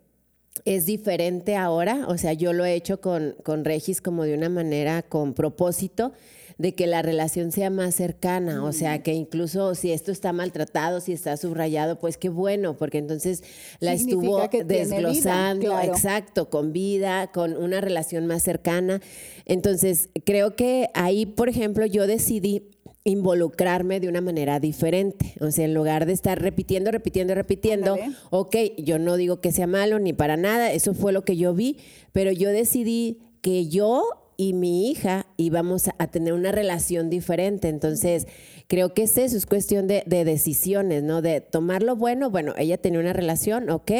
es 0.65 0.87
diferente 0.87 1.57
ahora, 1.57 2.05
o 2.07 2.17
sea, 2.17 2.33
yo 2.33 2.53
lo 2.53 2.65
he 2.65 2.75
hecho 2.75 3.01
con, 3.01 3.35
con 3.43 3.65
Regis 3.65 4.01
como 4.01 4.23
de 4.23 4.35
una 4.35 4.51
manera 4.51 5.03
con 5.03 5.35
propósito 5.35 6.13
de 6.61 6.75
que 6.75 6.87
la 6.87 7.01
relación 7.01 7.53
sea 7.53 7.71
más 7.71 7.95
cercana, 7.95 8.63
o 8.63 8.75
sea, 8.75 9.03
que 9.03 9.15
incluso 9.15 9.75
si 9.75 9.93
esto 9.93 10.13
está 10.13 10.35
maltratado, 10.35 11.01
si 11.01 11.13
está 11.15 11.39
subrayado, 11.39 11.99
pues 11.99 12.19
qué 12.19 12.29
bueno, 12.29 12.77
porque 12.77 12.99
entonces 12.99 13.43
la 13.81 13.97
Significa 13.97 14.45
estuvo 14.45 14.49
vida, 14.51 14.65
desglosando, 14.67 15.71
claro. 15.71 15.91
exacto, 15.91 16.51
con 16.51 16.75
vida, 16.75 17.29
con 17.33 17.57
una 17.57 17.81
relación 17.81 18.27
más 18.27 18.43
cercana. 18.43 19.01
Entonces, 19.47 20.11
creo 20.27 20.55
que 20.55 20.91
ahí, 20.93 21.25
por 21.25 21.49
ejemplo, 21.49 21.87
yo 21.87 22.07
decidí 22.07 22.69
involucrarme 23.05 23.99
de 23.99 24.11
una 24.11 24.21
manera 24.21 24.61
diferente. 24.61 25.33
O 25.41 25.51
sea, 25.51 25.65
en 25.65 25.73
lugar 25.73 26.05
de 26.05 26.13
estar 26.13 26.43
repitiendo, 26.43 26.91
repitiendo, 26.91 27.35
repitiendo, 27.35 27.95
Ándale. 27.95 28.15
ok, 28.29 28.57
yo 28.77 28.99
no 28.99 29.17
digo 29.17 29.41
que 29.41 29.51
sea 29.51 29.67
malo 29.67 29.99
ni 29.99 30.13
para 30.13 30.37
nada, 30.37 30.73
eso 30.73 30.93
fue 30.93 31.15
lo 31.15 31.25
que 31.25 31.39
yo 31.39 31.55
vi, 31.55 31.79
pero 32.13 32.31
yo 32.33 32.51
decidí 32.51 33.17
que 33.41 33.67
yo 33.69 34.20
y 34.43 34.55
mi 34.55 34.91
hija 34.91 35.27
íbamos 35.37 35.89
a- 35.99 36.07
tener 36.07 36.33
una 36.33 36.51
relación 36.51 37.11
diferente. 37.11 37.69
Entonces, 37.69 38.27
creo 38.69 38.95
que 38.95 39.03
es 39.03 39.19
eso, 39.19 39.37
es 39.37 39.45
cuestión 39.45 39.87
de, 39.87 40.03
de 40.07 40.25
decisiones, 40.25 41.03
¿no? 41.03 41.21
De 41.21 41.43
tomar 41.43 41.83
lo 41.83 41.95
bueno, 41.95 42.31
bueno, 42.31 42.55
ella 42.57 42.79
tenía 42.79 43.01
una 43.01 43.13
relación, 43.13 43.69
ok, 43.69 43.91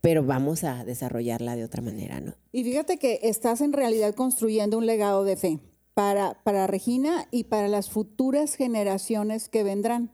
pero 0.00 0.22
vamos 0.22 0.62
a 0.62 0.84
desarrollarla 0.84 1.56
de 1.56 1.64
otra 1.64 1.82
manera, 1.82 2.20
¿no? 2.20 2.34
Y 2.52 2.62
fíjate 2.62 2.98
que 2.98 3.18
estás 3.24 3.60
en 3.60 3.72
realidad 3.72 4.14
construyendo 4.14 4.78
un 4.78 4.86
legado 4.86 5.24
de 5.24 5.34
fe 5.36 5.58
para, 5.94 6.40
para 6.44 6.68
Regina 6.68 7.26
y 7.32 7.44
para 7.44 7.66
las 7.66 7.90
futuras 7.90 8.54
generaciones 8.54 9.48
que 9.48 9.64
vendrán. 9.64 10.12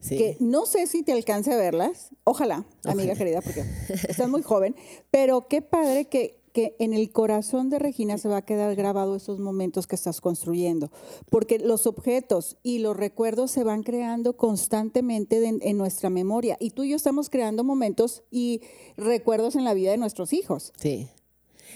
Sí. 0.00 0.16
Que 0.16 0.36
no 0.40 0.64
sé 0.64 0.86
si 0.86 1.02
te 1.02 1.12
alcance 1.12 1.52
a 1.52 1.56
verlas, 1.56 2.08
ojalá, 2.24 2.64
amiga 2.84 3.12
Ojalá. 3.12 3.14
querida, 3.16 3.40
porque 3.42 3.64
estás 4.08 4.28
muy 4.30 4.40
joven, 4.42 4.74
pero 5.10 5.46
qué 5.48 5.60
padre 5.60 6.06
que, 6.06 6.40
que 6.56 6.74
en 6.78 6.94
el 6.94 7.10
corazón 7.12 7.68
de 7.68 7.78
Regina 7.78 8.16
se 8.16 8.28
va 8.30 8.38
a 8.38 8.44
quedar 8.46 8.74
grabado 8.76 9.14
esos 9.14 9.38
momentos 9.38 9.86
que 9.86 9.94
estás 9.94 10.22
construyendo, 10.22 10.90
porque 11.28 11.58
los 11.58 11.86
objetos 11.86 12.56
y 12.62 12.78
los 12.78 12.96
recuerdos 12.96 13.50
se 13.50 13.62
van 13.62 13.82
creando 13.82 14.38
constantemente 14.38 15.38
de- 15.38 15.58
en 15.60 15.76
nuestra 15.76 16.08
memoria 16.08 16.56
y 16.58 16.70
tú 16.70 16.84
y 16.84 16.88
yo 16.92 16.96
estamos 16.96 17.28
creando 17.28 17.62
momentos 17.62 18.22
y 18.30 18.62
recuerdos 18.96 19.54
en 19.54 19.64
la 19.64 19.74
vida 19.74 19.90
de 19.90 19.98
nuestros 19.98 20.32
hijos. 20.32 20.72
Sí. 20.80 21.08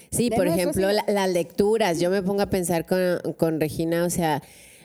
Sí, 0.09 0.29
De 0.31 0.35
por 0.35 0.47
ejemplo, 0.47 0.91
la- 0.91 1.05
las 1.07 1.29
lecturas. 1.31 1.99
Yo 1.99 2.09
me 2.09 2.23
pongo 2.23 2.41
a 2.41 2.49
pensar 2.49 2.87
con, 2.87 3.33
con 3.37 3.59
Regina, 3.59 4.03
o 4.03 4.09
sea, 4.09 4.41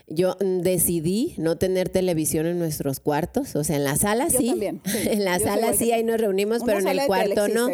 yo 0.09 0.37
mm, 0.41 0.61
decidí 0.61 1.35
no 1.37 1.59
tener 1.59 1.89
televisión 1.89 2.47
en 2.47 2.61
nuestros 2.61 3.01
cuartos, 3.01 3.57
o 3.57 3.65
sea, 3.65 3.75
en 3.77 3.83
la 3.83 3.97
sala 3.97 4.29
Yo 4.29 4.39
sí. 4.39 4.47
también, 4.51 4.81
sí. 4.85 4.99
En 5.11 5.25
la 5.25 5.37
Yo 5.39 5.45
sala 5.47 5.73
sí, 5.73 5.91
ahí 5.91 6.05
nos 6.05 6.21
reunimos, 6.21 6.63
pero 6.65 6.79
en 6.79 6.87
el 6.87 7.01
cuarto 7.07 7.49
no. 7.49 7.69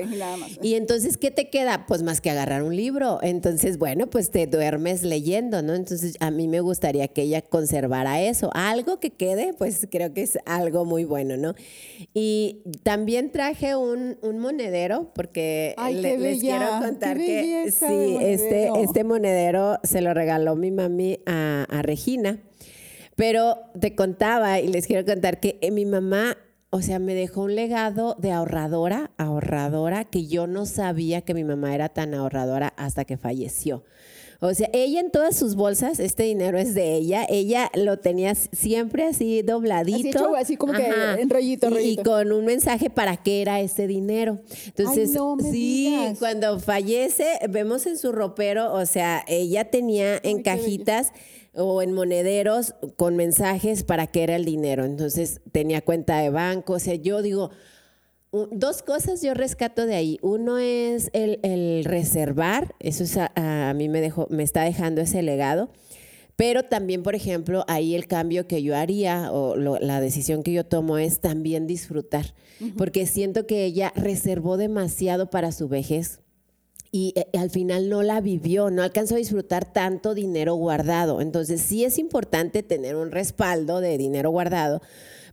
y 0.63 0.75
entonces, 0.75 1.19
¿qué 1.19 1.31
te 1.31 1.51
queda? 1.51 1.85
Pues 1.87 2.03
más 2.03 2.23
que 2.23 2.31
agarrar 2.31 2.63
un 2.63 2.75
libro. 2.75 3.19
Entonces, 3.23 3.77
bueno, 3.77 4.07
pues 4.09 4.31
te 4.31 4.47
duermes 4.47 5.03
leyendo, 5.03 5.61
¿no? 5.63 5.75
Entonces, 5.75 6.17
a 6.21 6.31
mí 6.31 6.49
me 6.49 6.61
gustaría 6.61 7.07
que 7.09 7.23
ella 7.23 7.43
conservara 7.43 8.23
eso. 8.23 8.51
Algo 8.55 8.99
que 8.99 9.11
quede, 9.11 9.53
pues 9.53 9.87
creo 9.91 10.15
que 10.15 10.23
es 10.23 10.39
algo 10.47 10.87
muy 10.87 11.05
bueno, 11.05 11.37
¿no? 11.37 11.55
Y 12.15 12.63
también 12.83 13.31
traje 13.31 13.77
un, 13.77 14.17
un 14.23 14.39
monedero, 14.39 15.13
porque 15.15 15.75
Ay, 15.77 15.97
le- 15.97 16.13
qué 16.13 16.19
les 16.19 16.41
quiero 16.41 16.67
contar 16.81 17.19
que 17.19 17.71
sí, 17.71 18.17
este, 18.23 18.71
monedero. 18.71 18.77
este 18.77 19.05
monedero 19.05 19.79
se 19.83 20.01
lo 20.01 20.15
regaló 20.15 20.57
mi 20.57 20.71
mami 20.71 21.19
a, 21.27 21.67
a 21.69 21.83
Regina. 21.83 22.22
Pero 23.17 23.59
te 23.79 23.95
contaba 23.95 24.61
y 24.61 24.69
les 24.69 24.87
quiero 24.87 25.05
contar 25.05 25.41
que 25.41 25.59
eh, 25.61 25.71
mi 25.71 25.85
mamá, 25.85 26.37
o 26.71 26.83
sea, 26.83 26.99
me 26.99 27.15
dejó 27.15 27.43
un 27.43 27.55
legado 27.55 28.17
de 28.19 28.33
ahorradora, 28.33 29.11
ahorradora, 29.19 30.05
que 30.05 30.27
yo 30.27 30.47
no 30.47 30.67
sabía 30.67 31.21
que 31.21 31.35
mi 31.35 31.45
mamá 31.45 31.75
era 31.75 31.89
tan 31.89 32.15
ahorradora 32.15 32.73
hasta 32.77 33.05
que 33.05 33.17
falleció. 33.17 33.85
O 34.45 34.53
sea, 34.55 34.69
ella 34.73 34.99
en 34.99 35.13
todas 35.13 35.37
sus 35.37 35.55
bolsas, 35.55 36.01
este 36.01 36.25
dinero 36.25 36.59
es 36.59 36.75
de 36.75 36.97
ella. 36.97 37.25
Ella 37.29 37.71
lo 37.75 38.01
tenía 38.01 38.35
siempre 38.35 39.05
así 39.05 39.41
dobladito. 39.43 40.35
Así, 40.35 40.57
como 40.57 40.73
que 40.73 40.85
en 40.85 41.31
rollito, 41.31 41.71
Y, 41.79 41.97
con 41.99 42.33
un 42.33 42.45
mensaje 42.45 42.91
para 42.91 43.17
qué 43.17 43.41
era 43.41 43.61
ese 43.61 43.87
dinero. 43.87 44.41
Entonces, 44.67 45.17
sí, 45.53 45.95
cuando 46.19 46.59
fallece, 46.59 47.39
vemos 47.51 47.87
en 47.87 47.97
su 47.97 48.11
ropero, 48.11 48.75
o 48.75 48.85
sea, 48.85 49.25
ella 49.29 49.71
tenía 49.71 50.19
en 50.25 50.43
cajitas 50.43 51.13
o 51.55 51.83
en 51.83 51.93
monederos 51.93 52.75
con 52.97 53.17
mensajes 53.17 53.85
para 53.85 54.07
qué 54.07 54.23
era 54.23 54.37
el 54.37 54.45
dinero. 54.45 54.85
Entonces 54.85 55.41
tenía 55.53 55.83
cuenta 55.83 56.19
de 56.19 56.31
banco. 56.31 56.75
O 56.75 56.79
sea, 56.79 56.95
yo 56.95 57.23
digo, 57.23 57.51
dos 58.51 58.83
cosas 58.83 59.23
yo 59.23 59.35
rescato 59.35 59.87
de 59.87 59.95
ahí. 59.95 60.19
Uno 60.23 60.59
es 60.59 61.11
el, 61.13 61.85
reservar, 61.85 62.75
eso 62.81 63.05
a, 63.37 63.73
mí 63.75 63.89
me, 63.89 64.01
dejó, 64.01 64.27
me 64.31 64.43
está 64.43 64.63
dejando 64.65 65.01
ese 65.01 65.23
legado. 65.23 65.71
Pero 66.35 66.65
también, 66.65 67.03
por 67.03 67.15
ejemplo, 67.15 67.65
ahí 67.69 67.95
el 67.95 68.07
cambio 68.07 68.47
que 68.49 68.63
yo 68.63 68.75
haría 68.75 69.31
o 69.31 69.55
la 69.55 70.01
decisión 70.01 70.43
que 70.43 70.53
yo 70.53 70.65
tomo 70.65 70.97
es 70.97 71.21
también 71.21 71.67
disfrutar, 71.67 72.35
porque 72.79 73.07
siento 73.07 73.47
que 73.47 73.65
ella 73.65 73.93
reservó 73.95 74.57
demasiado 74.57 75.29
para 75.29 75.53
su 75.53 75.69
vejez 75.69 76.22
y 76.95 77.15
eh, 77.17 77.27
al 77.39 77.49
final 77.51 77.89
no 77.89 78.03
la 78.03 78.21
vivió, 78.21 78.71
no 78.71 78.83
alcanzó 78.83 79.15
a 79.15 79.19
disfrutar 79.19 79.65
tanto 79.65 80.15
dinero 80.15 80.55
guardado. 80.55 81.23
Entonces 81.23 81.63
sí 81.63 81.85
es 81.85 81.99
importante 81.99 82.63
tener 82.63 82.97
un 82.97 83.11
respaldo 83.11 83.81
de 83.81 83.97
dinero 83.97 84.31
guardado, 84.31 84.83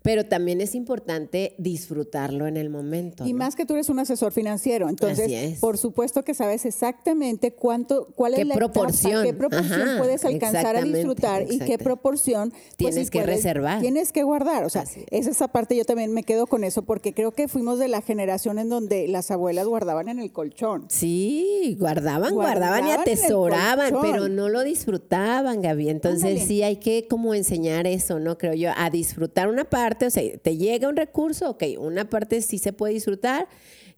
pero 0.10 0.25
también 0.25 0.60
es 0.60 0.74
importante 0.74 1.54
disfrutarlo 1.60 2.48
en 2.48 2.58
el 2.58 2.72
momento. 2.72 3.28
Y 3.28 3.34
más 3.36 3.56
que 3.56 3.68
tú 3.68 3.75
eres 3.75 3.89
un 3.89 4.00
asesor 4.00 4.34
financiero, 4.34 4.89
entonces 4.89 5.60
por 5.60 5.78
supuesto 5.78 6.24
que 6.24 6.34
sabes 6.34 6.66
exactamente 6.66 7.51
cuánto, 7.51 8.08
cuál 8.16 8.34
es 8.34 8.48
la 8.48 8.56
proporción, 8.56 9.24
qué 9.24 9.36
proporción 9.36 10.00
puedes 10.00 10.25
alcanzar 10.25 10.75
a 10.78 10.82
disfrutar 10.82 11.46
y 11.48 11.60
qué 11.60 11.78
proporción 11.78 12.50
pues, 12.50 12.75
tienes 12.75 13.12
que 13.12 13.22
reservar, 13.22 13.82
tienes 13.82 14.12
que 14.12 14.24
guardar. 14.24 14.63
O 14.63 14.72
sea, 14.72 14.84
es 15.12 15.28
esa 15.28 15.48
parte 15.50 15.78
yo 15.78 15.86
también 15.86 16.12
me 16.12 16.24
quedo 16.24 16.48
con 16.48 16.63
eso 16.63 16.82
porque 16.82 17.13
creo 17.13 17.32
que 17.32 17.48
fuimos 17.48 17.78
de 17.78 17.88
la 17.88 18.01
generación 18.01 18.58
en 18.58 18.70
donde 18.70 19.08
las 19.08 19.30
abuelas 19.30 19.68
guardaban 19.68 20.10
en 20.10 20.18
el 20.18 20.32
colchón. 20.32 20.86
Sí, 20.89 21.78
guardaban, 21.80 22.34
guardaban, 22.34 22.88
y 22.88 22.92
atesoraban, 22.94 23.94
pero 24.01 24.28
no 24.28 24.50
lo 24.50 24.63
disfrutaban, 24.63 25.62
Gaby. 25.62 25.89
Entonces 25.89 26.48
sí 26.48 26.63
hay 26.63 26.78
que 26.78 27.08
como 27.08 27.36
enseñar 27.36 27.86
eso, 27.86 28.20
¿no? 28.20 28.39
Creo 28.39 28.56
yo, 28.56 28.72
a 28.75 28.89
disfrutar 28.89 29.50
una 29.50 29.66
parte 29.66 29.99
o 30.06 30.10
sea, 30.10 30.24
te 30.38 30.58
llega 30.58 30.89
un 30.89 30.96
recurso, 30.96 31.50
ok, 31.50 31.63
una 31.77 32.10
parte 32.10 32.41
sí 32.41 32.58
se 32.58 32.74
puede 32.74 32.94
disfrutar, 32.94 33.48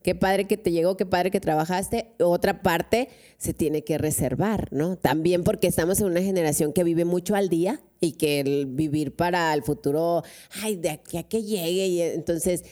qué 0.03 0.15
padre 0.15 0.45
que 0.45 0.57
te 0.57 0.71
llegó, 0.71 0.97
qué 0.97 1.05
padre 1.05 1.31
que 1.31 1.39
trabajaste, 1.39 2.11
otra 2.19 2.61
parte 2.61 3.09
se 3.37 3.53
tiene 3.53 3.83
que 3.83 3.97
reservar, 3.97 4.67
¿no? 4.71 4.97
También 4.97 5.43
porque 5.43 5.67
estamos 5.67 5.99
en 5.99 6.07
una 6.07 6.21
generación 6.21 6.73
que 6.73 6.83
vive 6.83 7.05
mucho 7.05 7.35
al 7.35 7.49
día 7.49 7.81
y 7.99 8.13
que 8.13 8.39
el 8.39 8.65
vivir 8.65 9.15
para 9.15 9.53
el 9.53 9.63
futuro, 9.63 10.23
ay, 10.61 10.75
de 10.75 10.89
aquí 10.89 11.17
a 11.17 11.23
que 11.23 11.43
llegue, 11.43 11.87
y 11.87 12.01
entonces 12.01 12.63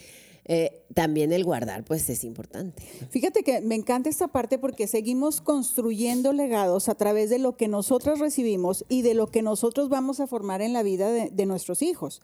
eh, 0.51 0.81
también 0.95 1.31
el 1.31 1.43
guardar, 1.43 1.85
pues 1.85 2.09
es 2.09 2.23
importante. 2.23 2.81
Fíjate 3.11 3.43
que 3.43 3.61
me 3.61 3.75
encanta 3.75 4.09
esta 4.09 4.27
parte 4.27 4.57
porque 4.57 4.87
seguimos 4.87 5.41
construyendo 5.41 6.33
legados 6.33 6.89
a 6.89 6.95
través 6.95 7.29
de 7.29 7.37
lo 7.37 7.55
que 7.55 7.67
nosotros 7.67 8.17
recibimos 8.17 8.83
y 8.89 9.03
de 9.03 9.13
lo 9.13 9.27
que 9.27 9.43
nosotros 9.43 9.89
vamos 9.89 10.19
a 10.19 10.25
formar 10.25 10.63
en 10.63 10.73
la 10.73 10.81
vida 10.81 11.11
de, 11.11 11.45
nuestros 11.45 11.83
hijos. 11.83 12.23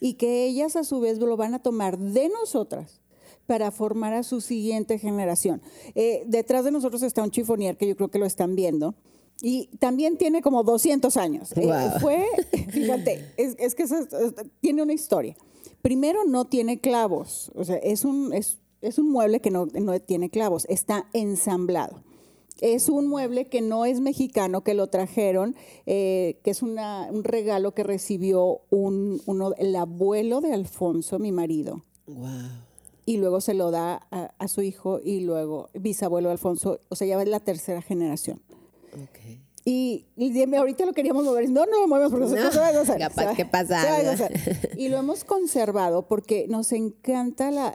Y 0.00 0.14
que 0.14 0.46
ellas 0.46 0.74
a 0.74 0.84
su 0.84 1.00
vez 1.00 1.18
lo 1.18 1.36
van 1.36 1.52
a 1.52 1.58
tomar 1.58 1.98
de 1.98 2.30
nosotras 2.30 3.02
para 3.46 3.70
formar 3.70 4.14
a 4.14 4.22
su 4.22 4.40
siguiente 4.40 4.98
generación. 4.98 5.60
Eh, 5.94 6.24
detrás 6.26 6.64
de 6.64 6.72
nosotros 6.72 7.02
está 7.02 7.22
un 7.22 7.30
chifonier 7.30 7.76
que 7.76 7.86
yo 7.86 7.94
creo 7.94 8.08
que 8.08 8.18
lo 8.18 8.24
están 8.24 8.56
viendo. 8.56 8.94
Y 9.42 9.68
también 9.78 10.16
tiene 10.16 10.40
como 10.40 10.62
200 10.62 11.16
años. 11.16 11.52
Eh, 11.56 11.70
fue, 12.00 12.24
fíjate, 12.70 13.32
es, 13.36 13.74
que 13.74 13.84
tiene 14.60 14.82
una 14.82 14.94
historia. 14.94 15.36
Primero, 15.82 16.24
no 16.24 16.46
tiene 16.46 16.80
clavos. 16.80 17.52
O 17.54 17.64
sea, 17.64 17.76
es 17.76 18.04
un, 18.04 18.32
es, 18.32 18.58
un 18.98 19.10
mueble 19.10 19.40
que 19.40 19.50
no, 19.50 19.66
tiene 20.00 20.30
clavos. 20.30 20.66
Está 20.68 21.06
ensamblado. 21.12 22.02
Es 22.62 22.88
un 22.88 23.06
mueble 23.06 23.48
que 23.48 23.60
no 23.60 23.84
es 23.84 24.00
mexicano, 24.00 24.64
que 24.64 24.72
lo 24.72 24.86
trajeron, 24.86 25.54
eh, 25.84 26.40
que 26.42 26.50
es 26.50 26.62
un 26.62 26.78
regalo 27.22 27.74
que 27.74 27.82
recibió 27.82 28.62
un, 28.70 29.20
uno, 29.26 29.52
el 29.58 29.76
abuelo 29.76 30.40
de 30.40 30.54
Alfonso, 30.54 31.18
mi 31.18 31.32
marido. 31.32 31.82
Wow. 32.06 32.64
Y 33.04 33.18
luego 33.18 33.42
se 33.42 33.52
lo 33.52 33.70
da 33.70 34.08
a, 34.10 34.48
su 34.48 34.62
hijo 34.62 35.00
y 35.04 35.20
luego 35.20 35.68
bisabuelo 35.74 36.28
de 36.28 36.32
Alfonso. 36.32 36.80
O 36.88 36.96
sea, 36.96 37.06
ya 37.06 37.22
es 37.22 37.28
la 37.28 37.40
tercera 37.40 37.82
generación. 37.82 38.40
Okay. 39.04 39.46
Y, 39.68 40.06
ahorita 40.56 40.86
lo 40.86 40.92
queríamos 40.92 41.24
mover. 41.24 41.50
No, 41.50 41.66
no 41.66 41.80
lo 41.80 41.88
movemos 41.88 42.12
porque 42.12 42.40
no, 42.40 42.52
se 42.52 42.58
va 42.60 42.68
a 42.68 42.72
gozar. 42.72 42.98
Capaz 43.00 43.34
que 43.34 43.44
pasa. 43.44 43.82
Y 44.78 44.88
lo 44.88 44.96
hemos 44.96 45.24
conservado 45.24 46.06
porque 46.06 46.46
nos 46.48 46.70
encanta 46.70 47.50
la, 47.50 47.74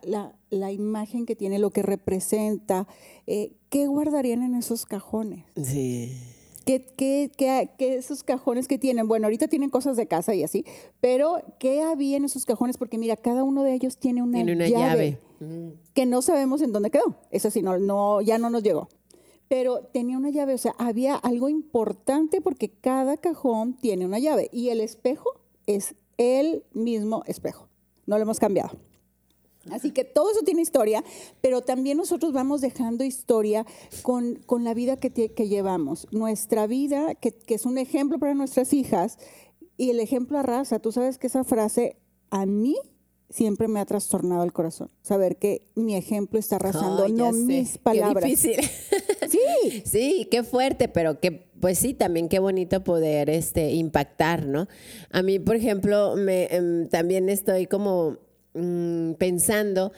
la, 0.49 0.71
imagen 0.71 1.25
que 1.25 1.35
tiene, 1.35 1.59
lo 1.59 1.71
que 1.71 1.81
representa. 1.81 2.87
Eh, 3.27 3.57
¿Qué 3.69 3.87
guardarían 3.87 4.41
en 4.41 4.55
esos 4.55 4.85
cajones? 4.85 5.43
Sí. 5.61 6.17
¿Qué, 6.65 6.85
qué, 6.95 7.29
qué, 7.37 7.95
esos 7.95 8.23
cajones 8.23 8.69
que 8.69 8.77
tienen? 8.77 9.09
Bueno, 9.09 9.27
ahorita 9.27 9.49
tienen 9.49 9.69
cosas 9.69 9.97
de 9.97 10.07
casa 10.07 10.33
y 10.33 10.43
así, 10.43 10.63
pero 11.01 11.43
¿qué 11.59 11.81
había 11.81 12.15
en 12.15 12.23
esos 12.23 12.45
cajones? 12.45 12.77
Porque 12.77 12.97
mira, 12.97 13.17
cada 13.17 13.43
uno 13.43 13.63
de 13.63 13.73
ellos 13.73 13.97
tiene 13.97 14.21
una, 14.21 14.37
tiene 14.37 14.53
una 14.53 14.69
llave, 14.69 15.19
llave. 15.41 15.73
que 15.93 16.05
no 16.05 16.21
sabemos 16.21 16.61
en 16.61 16.71
dónde 16.71 16.89
quedó. 16.89 17.17
Eso 17.31 17.49
sí, 17.49 17.61
no, 17.61 17.77
no, 17.79 18.21
ya 18.21 18.37
no 18.37 18.49
nos 18.49 18.63
llegó 18.63 18.87
pero 19.51 19.81
tenía 19.91 20.17
una 20.17 20.29
llave, 20.29 20.53
o 20.53 20.57
sea, 20.57 20.73
había 20.77 21.13
algo 21.15 21.49
importante 21.49 22.39
porque 22.39 22.69
cada 22.69 23.17
cajón 23.17 23.73
tiene 23.73 24.05
una 24.05 24.17
llave 24.17 24.49
y 24.53 24.69
el 24.69 24.79
espejo 24.79 25.29
es 25.67 25.95
el 26.17 26.63
mismo 26.71 27.23
espejo, 27.25 27.67
no 28.05 28.15
lo 28.15 28.21
hemos 28.21 28.39
cambiado. 28.39 28.79
Así 29.69 29.91
que 29.91 30.05
todo 30.05 30.31
eso 30.31 30.39
tiene 30.45 30.61
historia, 30.61 31.03
pero 31.41 31.59
también 31.59 31.97
nosotros 31.97 32.31
vamos 32.31 32.61
dejando 32.61 33.03
historia 33.03 33.65
con, 34.03 34.35
con 34.35 34.63
la 34.63 34.73
vida 34.73 34.95
que, 34.95 35.11
que, 35.11 35.47
llevamos. 35.49 36.07
Nuestra 36.11 36.65
vida, 36.65 37.13
que, 37.15 37.33
que, 37.33 37.55
es 37.55 37.65
un 37.65 37.77
ejemplo 37.77 38.19
para 38.19 38.33
nuestras 38.33 38.71
hijas, 38.71 39.17
y 39.75 39.89
el 39.89 39.99
ejemplo 39.99 40.39
arrasa. 40.39 40.79
Tú 40.79 40.93
sabes 40.93 41.17
que 41.17 41.27
esa 41.27 41.43
frase 41.43 41.97
a 42.29 42.45
mí 42.45 42.77
siempre 43.29 43.67
me 43.67 43.79
ha 43.79 43.85
trastornado 43.85 44.43
el 44.43 44.53
corazón. 44.53 44.89
Saber 45.01 45.37
que 45.37 45.67
mi 45.75 45.95
ejemplo 45.95 46.39
está 46.39 46.55
arrasando, 46.55 47.09
no 47.09 47.33
mis 47.33 47.77
palabras. 47.77 48.23
Qué 48.23 48.29
difícil. 48.29 48.55
Sí. 49.63 49.83
sí, 49.85 50.27
qué 50.29 50.43
fuerte, 50.43 50.87
pero 50.87 51.19
que, 51.19 51.47
pues 51.59 51.77
sí, 51.77 51.93
también 51.93 52.29
qué 52.29 52.39
bonito 52.39 52.83
poder 52.83 53.29
este, 53.29 53.71
impactar, 53.71 54.45
¿no? 54.45 54.67
A 55.11 55.21
mí, 55.21 55.39
por 55.39 55.55
ejemplo, 55.55 56.15
me, 56.15 56.45
em, 56.45 56.87
también 56.89 57.29
estoy 57.29 57.67
como 57.67 58.17
mm, 58.53 59.13
pensando 59.13 59.91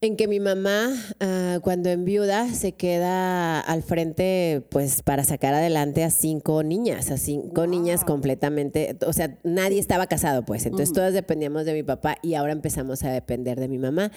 en 0.00 0.16
que 0.16 0.28
mi 0.28 0.38
mamá, 0.38 0.92
ah, 1.18 1.58
cuando 1.62 1.90
en 1.90 2.04
viuda, 2.04 2.48
se 2.50 2.72
queda 2.72 3.58
al 3.58 3.82
frente, 3.82 4.62
pues, 4.70 5.02
para 5.02 5.24
sacar 5.24 5.54
adelante 5.54 6.04
a 6.04 6.10
cinco 6.10 6.62
niñas, 6.62 7.10
a 7.10 7.16
cinco 7.16 7.66
niñas 7.66 8.04
completamente, 8.04 8.96
o 9.04 9.12
sea, 9.12 9.38
nadie 9.42 9.80
estaba 9.80 10.06
casado, 10.06 10.44
pues, 10.44 10.66
entonces 10.66 10.92
todas 10.92 11.14
dependíamos 11.14 11.64
de 11.64 11.74
mi 11.74 11.82
papá 11.82 12.16
y 12.22 12.34
ahora 12.34 12.52
empezamos 12.52 13.02
a 13.02 13.10
depender 13.10 13.58
de 13.58 13.66
mi 13.66 13.78
mamá. 13.78 14.12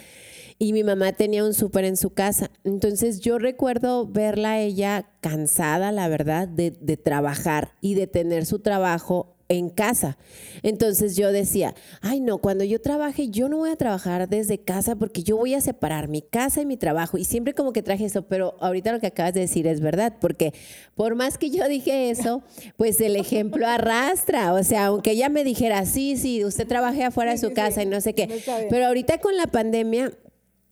Y 0.62 0.74
mi 0.74 0.84
mamá 0.84 1.12
tenía 1.12 1.44
un 1.44 1.56
súper 1.56 1.86
en 1.86 1.98
su 1.98 2.12
casa, 2.12 2.52
entonces 2.64 3.20
yo 3.20 3.40
recuerdo 3.40 4.06
verla 4.06 4.60
ella 4.60 5.10
cansada, 5.20 5.92
la 5.92 6.08
verdad, 6.08 6.48
de, 6.48 6.70
de 6.70 6.98
trabajar 6.98 7.72
y 7.82 7.96
de 7.96 8.06
tener 8.06 8.46
su 8.46 8.60
trabajo 8.60 9.34
en 9.52 9.70
casa. 9.70 10.18
Entonces 10.64 11.18
yo 11.18 11.32
decía, 11.32 11.76
ay 12.02 12.22
no, 12.22 12.38
cuando 12.38 12.64
yo 12.64 12.80
trabaje, 12.80 13.30
yo 13.30 13.50
no 13.50 13.58
voy 13.58 13.70
a 13.70 13.76
trabajar 13.76 14.30
desde 14.30 14.60
casa 14.60 14.96
porque 14.96 15.24
yo 15.24 15.36
voy 15.36 15.54
a 15.54 15.62
separar 15.62 16.08
mi 16.08 16.22
casa 16.22 16.62
y 16.62 16.66
mi 16.66 16.78
trabajo. 16.78 17.18
Y 17.18 17.26
siempre 17.26 17.54
como 17.54 17.74
que 17.74 17.84
traje 17.84 18.06
eso, 18.06 18.22
pero 18.22 18.56
ahorita 18.62 18.94
lo 18.94 19.00
que 19.00 19.08
acabas 19.08 19.34
de 19.34 19.42
decir 19.42 19.68
es 19.68 19.82
verdad, 19.82 20.14
porque 20.22 20.54
por 20.96 21.16
más 21.16 21.38
que 21.38 21.50
yo 21.50 21.68
dije 21.68 22.10
eso, 22.10 22.44
pues 22.78 23.02
el 23.02 23.18
ejemplo 23.18 23.68
arrastra. 23.68 24.54
O 24.54 24.64
sea, 24.64 24.86
aunque 24.86 25.12
ella 25.12 25.28
me 25.28 25.44
dijera, 25.44 25.86
sí, 25.86 26.16
sí, 26.16 26.46
usted 26.46 26.66
trabaje 26.66 27.04
afuera 27.04 27.32
de 27.32 27.38
su 27.38 27.52
casa 27.52 27.84
y 27.84 27.88
no 27.88 28.00
sé 28.00 28.14
qué. 28.14 28.30
pero 28.70 28.88
ahorita 28.88 29.18
con 29.18 29.36
la 29.36 29.48
pandemia, 29.48 30.14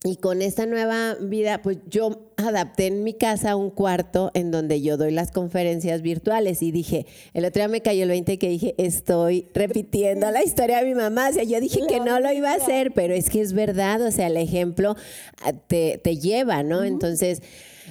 y 0.04 0.16
con 0.16 0.42
esta 0.42 0.66
nueva 0.66 1.16
vida, 1.20 1.62
pues 1.62 1.80
yo 1.90 2.32
adapté 2.38 2.88
en 2.88 3.04
mi 3.04 3.14
casa 3.14 3.58
un 3.58 3.70
cuarto 3.70 4.32
en 4.34 4.50
donde 4.50 4.82
yo 4.82 4.96
doy 4.96 5.12
las 5.12 5.32
conferencias 5.32 6.02
virtuales 6.02 6.62
y 6.62 6.72
dije, 6.72 7.06
el 7.34 7.44
otro 7.44 7.60
día 7.60 7.68
me 7.68 7.82
cayó 7.82 8.04
el 8.04 8.10
20 8.10 8.40
que 8.40 8.48
dije, 8.48 8.76
estoy 8.78 9.50
repitiendo 9.54 10.32
la 10.32 10.42
historia 10.42 10.78
de 10.78 10.86
mi 10.86 10.96
mamá. 10.96 11.30
O 11.30 11.34
sea, 11.34 11.44
yo 11.44 11.60
dije 11.60 11.82
que 11.90 12.00
no 12.00 12.22
lo 12.22 12.32
iba 12.32 12.52
a 12.52 12.56
hacer, 12.56 12.94
pero 12.94 13.14
es 13.14 13.30
que 13.30 13.42
es 13.42 13.52
verdad, 13.52 14.02
o 14.02 14.12
sea, 14.12 14.28
el 14.28 14.38
ejemplo 14.38 14.96
ah, 15.44 15.52
te, 15.52 16.00
te 16.02 16.16
lleva, 16.16 16.64
¿no? 16.64 16.86
Entonces 16.86 17.42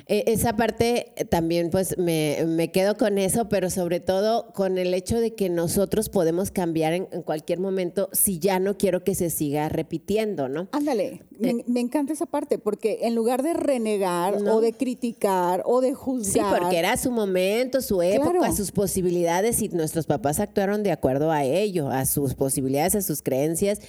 e- 0.09 0.25
esa 0.27 0.57
parte 0.57 1.13
eh, 1.17 1.25
también 1.25 1.71
pues 1.71 1.97
me, 1.99 2.39
me 2.47 2.71
quedo 2.73 2.97
con 2.97 3.19
eso, 3.19 3.49
pero 3.49 3.69
sobre 3.71 4.01
todo 4.01 4.53
con 4.55 4.79
el 4.79 4.95
hecho 4.95 5.21
de 5.21 5.35
que 5.35 5.49
nosotros 5.51 6.09
podemos 6.09 6.51
cambiar 6.51 6.95
en, 6.95 7.09
en 7.13 7.23
cualquier 7.23 7.61
momento 7.61 8.09
si 8.13 8.39
ya 8.39 8.59
no 8.59 8.77
quiero 8.79 9.05
que 9.05 9.15
se 9.15 9.29
siga 9.31 9.69
repitiendo, 9.69 10.49
¿no? 10.49 10.69
Ándale, 10.73 11.23
me, 11.39 11.63
me 11.67 11.81
encanta 11.81 12.13
esa 12.15 12.27
parte, 12.27 12.59
porque 12.59 13.01
en 13.03 13.15
lugar 13.15 13.43
de 13.43 13.53
renegar 13.55 14.41
No. 14.41 14.57
o 14.57 14.61
de 14.61 14.73
criticar 14.73 15.63
o 15.67 15.81
de 15.81 15.89
Sí, 15.91 15.95
juzgar. 15.95 16.59
porque 16.61 16.79
era 16.79 16.97
su 16.97 17.11
momento, 17.11 17.81
su 17.83 18.01
época, 18.03 18.39
Claro. 18.39 18.57
sus 18.57 18.73
posibilidades 18.73 19.61
y 19.63 19.69
nuestros 19.69 20.07
papás 20.07 20.41
actuaron 20.41 20.83
de 20.83 20.93
acuerdo 20.93 21.31
a 21.31 21.45
ello, 21.45 21.91
a 21.91 22.07
sus 22.07 22.35
posibilidades, 22.35 22.95
a 22.95 23.03
sus 23.03 23.23
creencias 23.23 23.81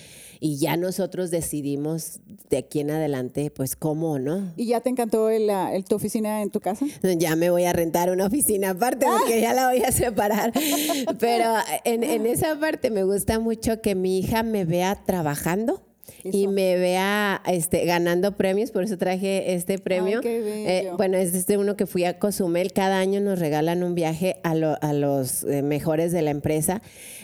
y 0.41 0.57
ya 0.57 0.77
nosotros 0.77 1.31
decidimos 1.31 2.19
de 2.49 2.57
aquí 2.57 2.79
en 2.79 2.91
adelante 2.91 3.51
pues 3.51 3.75
cómo, 3.75 4.19
¿no? 4.19 4.53
¿Y 4.55 4.67
ya 4.67 4.79
te 4.79 4.89
encantó 4.89 5.29
el, 5.29 5.47
la- 5.47 5.75
el- 5.75 5.83
tu 5.83 5.95
oficina 5.95 6.41
en 6.41 6.49
tu 6.49 6.59
casa? 6.61 6.85
Ya 7.17 7.35
me 7.35 7.49
voy 7.49 7.65
a 7.65 7.73
rentar 7.73 8.09
una 8.09 8.25
oficina 8.27 8.69
aparte 8.71 9.05
porque 9.17 9.41
ya 9.41 9.53
la 9.53 9.67
voy 9.69 9.81
a 9.83 9.91
separar. 9.91 10.53
Pero 11.19 11.45
en, 11.83 12.03
en 12.03 12.25
esa 12.25 12.57
parte 12.59 12.89
me 12.89 13.03
gusta 13.03 13.39
mucho 13.39 13.81
que 13.81 13.95
mi 13.95 14.19
hija 14.19 14.43
me 14.43 14.65
vea 14.65 14.95
trabajando. 15.05 15.81
Y 16.23 16.47
me 16.47 16.75
vea 16.75 17.41
este, 17.45 17.85
ganando 17.85 18.35
premios, 18.35 18.71
por 18.71 18.83
eso 18.83 18.97
traje 18.97 19.53
este 19.53 19.77
premio. 19.79 20.19
qué 20.21 20.41
bello. 20.41 20.69
Eh, 20.69 20.91
bueno, 20.97 21.17
es 21.17 21.33
este 21.33 21.57
uno 21.57 21.77
que 21.77 21.85
fui 21.85 22.03
a 22.03 22.19
Cozumel. 22.19 22.73
Cada 22.73 22.97
año 22.99 23.21
nos 23.21 23.39
regalan 23.39 23.83
un 23.83 23.95
viaje 23.95 24.37
a, 24.43 24.53
lo- 24.55 24.77
a 24.81 24.91
los 24.91 25.43
eh, 25.45 25.61
mejores 25.61 26.11
de 26.11 26.21
la 26.23 26.31
empresa, 26.31 26.81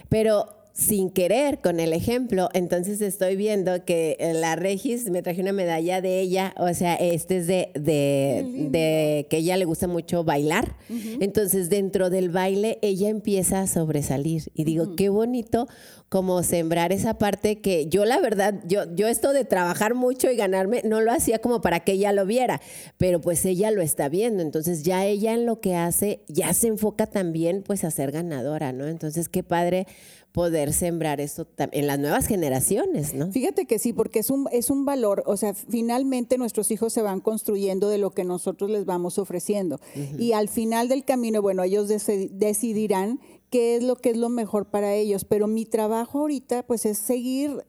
pero 0.07 0.47
sin 0.75 1.09
querer, 1.09 1.59
con 1.59 1.79
el 1.79 1.93
ejemplo. 1.93 2.49
Entonces 2.53 2.99
estoy 2.99 3.37
viendo 3.37 3.85
que 3.85 4.17
eh, 4.19 4.33
la 4.33 4.57
Regis 4.57 5.09
me 5.09 5.21
traje 5.21 5.39
una 5.39 5.53
medalla 5.53 6.01
de 6.01 6.19
ella, 6.19 6.53
o 6.57 6.73
sea, 6.73 6.95
este 6.95 7.37
es 7.37 7.47
de, 7.47 7.71
de, 7.75 8.67
de 8.71 9.25
que 9.29 9.37
ella 9.37 9.55
le 9.55 9.63
gusta 9.63 9.87
mucho 9.87 10.25
bailar. 10.25 10.75
Entonces 11.21 11.69
dentro 11.69 12.09
del 12.09 12.29
baile 12.29 12.77
ella 12.81 13.07
empieza 13.07 13.61
a 13.61 13.67
sobresalir. 13.67 14.51
Y 14.53 14.65
digo, 14.65 14.97
qué 14.97 15.07
bonito 15.07 15.67
como 16.09 16.43
sembrar 16.43 16.91
esa 16.91 17.17
parte 17.17 17.61
que 17.61 17.87
yo 17.87 18.03
la 18.03 18.19
verdad, 18.19 18.61
yo, 18.67 18.83
yo 18.95 19.07
esto 19.07 19.31
de 19.31 19.45
trabajar 19.45 19.95
mucho 19.95 20.29
y 20.29 20.35
ganarme, 20.35 20.81
no 20.83 20.99
lo 21.01 21.11
hacía 21.11 21.39
como 21.39 21.61
para 21.61 21.79
que 21.79 21.93
ella 21.93 22.11
lo 22.11 22.25
viera, 22.25 22.61
pero 22.97 23.21
pues 23.21 23.43
ella 23.45 23.71
lo 23.71 23.81
está 23.81 24.07
viendo, 24.07 24.43
entonces 24.43 24.83
ya 24.83 25.05
ella 25.05 25.33
en 25.33 25.45
lo 25.45 25.59
que 25.59 25.75
hace, 25.75 26.21
ya 26.27 26.53
se 26.53 26.67
enfoca 26.67 27.07
también 27.07 27.63
pues 27.63 27.83
a 27.83 27.91
ser 27.91 28.11
ganadora, 28.11 28.71
¿no? 28.71 28.87
Entonces 28.87 29.29
qué 29.29 29.41
padre 29.41 29.87
poder 30.35 30.73
sembrar 30.73 31.21
eso 31.21 31.47
en 31.71 31.87
las 31.87 31.97
nuevas 31.97 32.27
generaciones, 32.27 33.13
¿no? 33.13 33.31
Fíjate 33.31 33.65
que 33.65 33.79
sí, 33.79 33.93
porque 33.93 34.19
es 34.19 34.29
un, 34.29 34.49
es 34.51 34.69
un 34.69 34.83
valor, 34.83 35.23
o 35.25 35.37
sea, 35.37 35.53
finalmente 35.53 36.37
nuestros 36.37 36.71
hijos 36.71 36.91
se 36.91 37.01
van 37.01 37.21
construyendo 37.21 37.87
de 37.87 37.99
lo 37.99 38.11
que 38.11 38.25
nosotros 38.25 38.69
les 38.69 38.83
vamos 38.83 39.17
ofreciendo. 39.17 39.79
Y 40.19 40.33
al 40.33 40.49
final 40.49 40.89
del 40.89 41.05
camino, 41.05 41.41
bueno, 41.41 41.63
ellos 41.63 41.89
deci- 41.89 42.29
decidirán 42.31 43.21
qué 43.49 43.77
es 43.77 43.83
lo 43.83 43.95
que 43.95 44.09
es 44.09 44.17
lo 44.17 44.27
mejor 44.27 44.65
para 44.65 44.93
ellos, 44.93 45.23
pero 45.23 45.47
mi 45.47 45.65
trabajo 45.65 46.19
ahorita 46.19 46.63
pues 46.63 46.85
es 46.85 46.97
seguir 46.97 47.65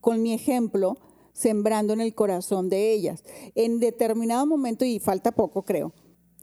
con 0.00 0.20
mi 0.20 0.34
ejemplo 0.34 0.96
sembrando 1.32 1.92
en 1.92 2.00
el 2.00 2.16
corazón 2.16 2.68
de 2.68 2.92
ellas. 2.92 3.22
En 3.54 3.78
determinado 3.78 4.44
momento, 4.44 4.84
y 4.84 4.98
falta 4.98 5.30
poco 5.30 5.62
creo, 5.62 5.92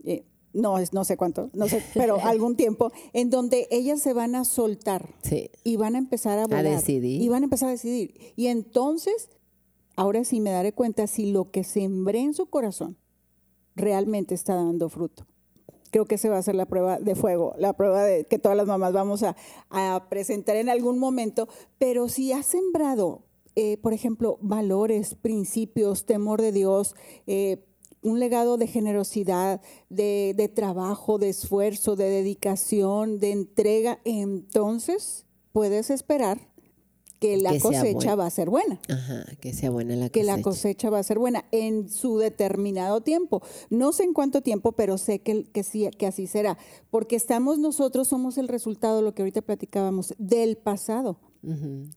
eh, 0.04 0.24
no, 0.56 0.76
no 0.92 1.04
sé 1.04 1.16
cuánto, 1.16 1.50
no 1.52 1.68
sé, 1.68 1.82
pero 1.94 2.18
algún 2.24 2.56
tiempo, 2.56 2.90
en 3.12 3.30
donde 3.30 3.68
ellas 3.70 4.00
se 4.00 4.12
van 4.12 4.34
a 4.34 4.44
soltar 4.44 5.14
Sí. 5.22 5.50
y 5.64 5.76
van 5.76 5.94
a 5.94 5.98
empezar 5.98 6.38
a 6.38 6.46
volar. 6.46 6.64
decidir. 6.64 7.20
Y 7.22 7.28
van 7.28 7.42
a 7.42 7.46
empezar 7.46 7.68
a 7.68 7.72
decidir. 7.72 8.14
Y 8.36 8.46
entonces, 8.48 9.28
ahora 9.96 10.24
sí 10.24 10.40
me 10.40 10.50
daré 10.50 10.72
cuenta 10.72 11.06
si 11.06 11.30
lo 11.30 11.50
que 11.50 11.62
sembré 11.64 12.20
en 12.20 12.34
su 12.34 12.46
corazón 12.46 12.96
realmente 13.74 14.34
está 14.34 14.54
dando 14.54 14.88
fruto. 14.88 15.26
Creo 15.90 16.04
que 16.04 16.16
esa 16.16 16.28
va 16.30 16.38
a 16.38 16.42
ser 16.42 16.54
la 16.56 16.66
prueba 16.66 16.98
de 16.98 17.14
fuego, 17.14 17.54
la 17.58 17.72
prueba 17.74 18.02
de 18.02 18.24
que 18.24 18.38
todas 18.38 18.56
las 18.56 18.66
mamás 18.66 18.92
vamos 18.92 19.22
a, 19.22 19.36
a 19.70 20.08
presentar 20.10 20.56
en 20.56 20.68
algún 20.68 20.98
momento. 20.98 21.48
Pero 21.78 22.08
si 22.08 22.32
has 22.32 22.46
sembrado, 22.46 23.22
eh, 23.54 23.78
por 23.78 23.92
ejemplo, 23.92 24.38
valores, 24.42 25.14
principios, 25.14 26.04
temor 26.04 26.42
de 26.42 26.52
Dios, 26.52 26.94
eh, 27.26 27.64
un 28.02 28.20
legado 28.20 28.56
de 28.56 28.66
generosidad, 28.66 29.60
de, 29.88 30.34
de 30.36 30.48
trabajo, 30.48 31.18
de 31.18 31.28
esfuerzo, 31.30 31.96
de 31.96 32.08
dedicación, 32.10 33.18
de 33.18 33.32
entrega, 33.32 33.98
entonces 34.04 35.24
puedes 35.52 35.90
esperar 35.90 36.38
que 37.18 37.38
la 37.38 37.52
Que 37.52 37.60
cosecha 37.60 38.14
va 38.14 38.26
a 38.26 38.30
ser 38.30 38.50
buena 38.50 38.78
Ajá, 38.90 39.24
que 39.40 39.54
sea 39.54 39.70
buena 39.70 39.96
la 39.96 40.10
que 40.10 40.20
cosecha. 40.20 40.36
la 40.36 40.42
cosecha 40.42 40.90
va 40.90 40.98
a 40.98 41.02
ser 41.02 41.18
buena 41.18 41.46
en 41.50 41.88
su 41.88 42.18
determinado 42.18 43.00
tiempo. 43.00 43.42
No 43.70 43.92
sé 43.92 44.04
en 44.04 44.12
cuánto 44.12 44.42
tiempo, 44.42 44.72
pero 44.72 44.98
sé 44.98 45.20
que, 45.20 45.44
que, 45.44 45.62
sí, 45.62 45.88
que 45.96 46.06
así 46.06 46.26
será, 46.26 46.58
porque 46.90 47.16
estamos 47.16 47.58
nosotros, 47.58 48.08
somos 48.08 48.36
el 48.36 48.48
resultado, 48.48 49.00
lo 49.00 49.14
que 49.14 49.22
ahorita 49.22 49.40
platicábamos, 49.40 50.14
del 50.18 50.58
pasado. 50.58 51.18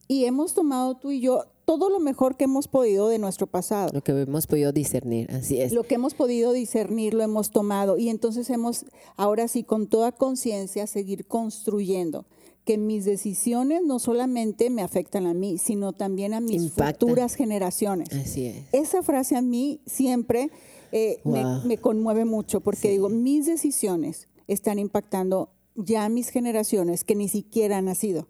Y 0.08 0.24
hemos 0.24 0.54
tomado 0.54 0.96
tú 0.96 1.10
y 1.10 1.20
yo 1.20 1.46
todo 1.64 1.90
lo 1.90 2.00
mejor 2.00 2.36
que 2.36 2.44
hemos 2.44 2.68
podido 2.68 3.08
de 3.08 3.18
nuestro 3.18 3.46
pasado. 3.46 3.90
Lo 3.92 4.02
que 4.02 4.12
hemos 4.12 4.46
podido 4.46 4.72
discernir, 4.72 5.30
así 5.30 5.60
es. 5.60 5.72
Lo 5.72 5.84
que 5.84 5.96
hemos 5.96 6.14
podido 6.14 6.52
discernir 6.52 7.14
lo 7.14 7.22
hemos 7.22 7.50
tomado 7.50 7.98
y 7.98 8.08
entonces 8.08 8.50
hemos, 8.50 8.86
ahora 9.16 9.48
sí, 9.48 9.62
con 9.62 9.86
toda 9.86 10.12
conciencia, 10.12 10.86
seguir 10.86 11.26
construyendo 11.26 12.26
que 12.64 12.76
mis 12.78 13.04
decisiones 13.04 13.82
no 13.84 13.98
solamente 13.98 14.70
me 14.70 14.82
afectan 14.82 15.26
a 15.26 15.34
mí, 15.34 15.58
sino 15.58 15.92
también 15.92 16.34
a 16.34 16.40
mis 16.40 16.72
futuras 16.72 17.34
generaciones. 17.34 18.12
Así 18.12 18.46
es. 18.46 18.64
Esa 18.72 19.02
frase 19.02 19.36
a 19.36 19.42
mí 19.42 19.80
siempre 19.86 20.50
eh, 20.92 21.20
Wow. 21.24 21.62
me, 21.64 21.78
conmueve 21.78 22.24
mucho 22.24 22.60
porque 22.60 22.90
digo, 22.90 23.08
mis 23.08 23.46
decisiones 23.46 24.28
están 24.48 24.78
impactando 24.78 25.50
ya 25.76 26.04
a 26.04 26.08
mis 26.08 26.30
generaciones 26.30 27.04
que 27.04 27.14
ni 27.14 27.28
siquiera 27.28 27.78
han 27.78 27.84
nacido, 27.84 28.26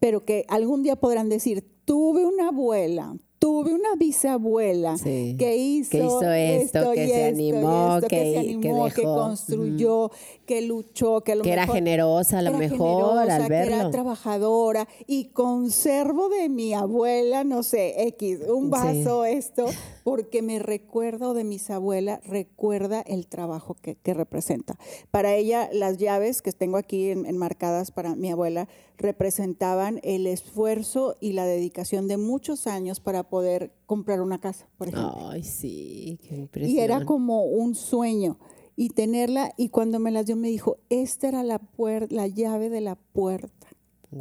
pero 0.00 0.24
que 0.24 0.44
algún 0.48 0.82
día 0.82 0.96
podrán 0.96 1.28
decir, 1.28 1.64
tuve 1.84 2.24
una 2.26 2.48
abuela, 2.48 3.16
tuve 3.38 3.72
una 3.72 3.94
bisabuela 3.96 4.96
Sí. 4.98 5.36
que 5.38 5.56
hizo, 5.56 5.90
Que 5.90 5.98
hizo 5.98 6.32
esto, 6.32 6.92
que 6.92 7.04
y 7.04 7.08
se 7.08 7.28
esto, 7.28 7.40
y 7.40 7.50
animó, 7.50 7.94
esto, 7.96 8.08
que- 8.08 8.32
se 8.32 8.38
animó, 8.38 8.88
que, 8.88 9.00
dejó. 9.02 9.14
construyó, 9.16 10.10
que 10.48 10.62
luchó, 10.62 11.20
que 11.20 11.32
a 11.32 11.34
lo 11.34 11.42
Que 11.44 11.52
era 11.52 11.62
mejor- 11.62 11.74
generosa 11.76 12.38
a 12.38 12.42
lo 12.42 12.48
era 12.48 12.58
mejor 12.58 12.78
generosa, 12.78 13.36
al 13.36 13.46
que 13.48 13.54
era 13.54 13.76
verlo. 13.76 13.90
trabajadora 13.90 14.88
y 15.06 15.26
conservo 15.26 16.30
de 16.30 16.48
mi 16.48 16.72
abuela, 16.72 17.44
no 17.44 17.62
sé, 17.62 18.08
X, 18.08 18.40
un 18.48 18.70
vaso, 18.70 19.26
esto, 19.26 19.66
porque 20.04 20.40
me 20.40 20.58
recuerdo 20.58 21.34
de 21.34 21.44
mis 21.44 21.68
abuelas, 21.68 22.26
recuerda 22.26 23.02
el 23.02 23.26
trabajo 23.26 23.76
que, 23.80 23.94
que 23.96 24.14
representa. 24.14 24.78
Para 25.10 25.34
ella, 25.34 25.68
las 25.72 25.98
llaves 25.98 26.40
que 26.40 26.52
tengo 26.52 26.78
aquí 26.78 27.10
en- 27.10 27.26
enmarcadas 27.26 27.90
para 27.90 28.16
mi 28.16 28.30
abuela 28.30 28.68
representaban 28.96 30.00
el 30.02 30.26
esfuerzo 30.26 31.16
y 31.20 31.32
la 31.32 31.44
dedicación 31.44 32.08
de 32.08 32.16
muchos 32.16 32.66
años 32.66 33.00
para 33.00 33.22
poder 33.28 33.70
comprar 33.84 34.22
una 34.22 34.40
casa, 34.40 34.66
por 34.78 34.88
ejemplo. 34.88 35.28
Ay, 35.30 35.42
sí, 35.44 36.18
qué 36.26 36.34
Y 36.34 36.38
impresión. 36.38 36.78
era 36.82 37.04
como 37.04 37.44
un 37.44 37.74
sueño. 37.74 38.38
Y 38.80 38.90
tenerla, 38.90 39.52
y 39.56 39.70
cuando 39.70 39.98
me 39.98 40.12
las 40.12 40.26
dio, 40.26 40.36
me 40.36 40.48
dijo, 40.48 40.76
esta 40.88 41.26
era 41.26 41.42
la, 41.42 41.60
puer- 41.60 42.12
la 42.12 42.28
llave 42.28 42.70
de 42.70 42.80
la 42.80 42.94
puerta. 42.94 43.66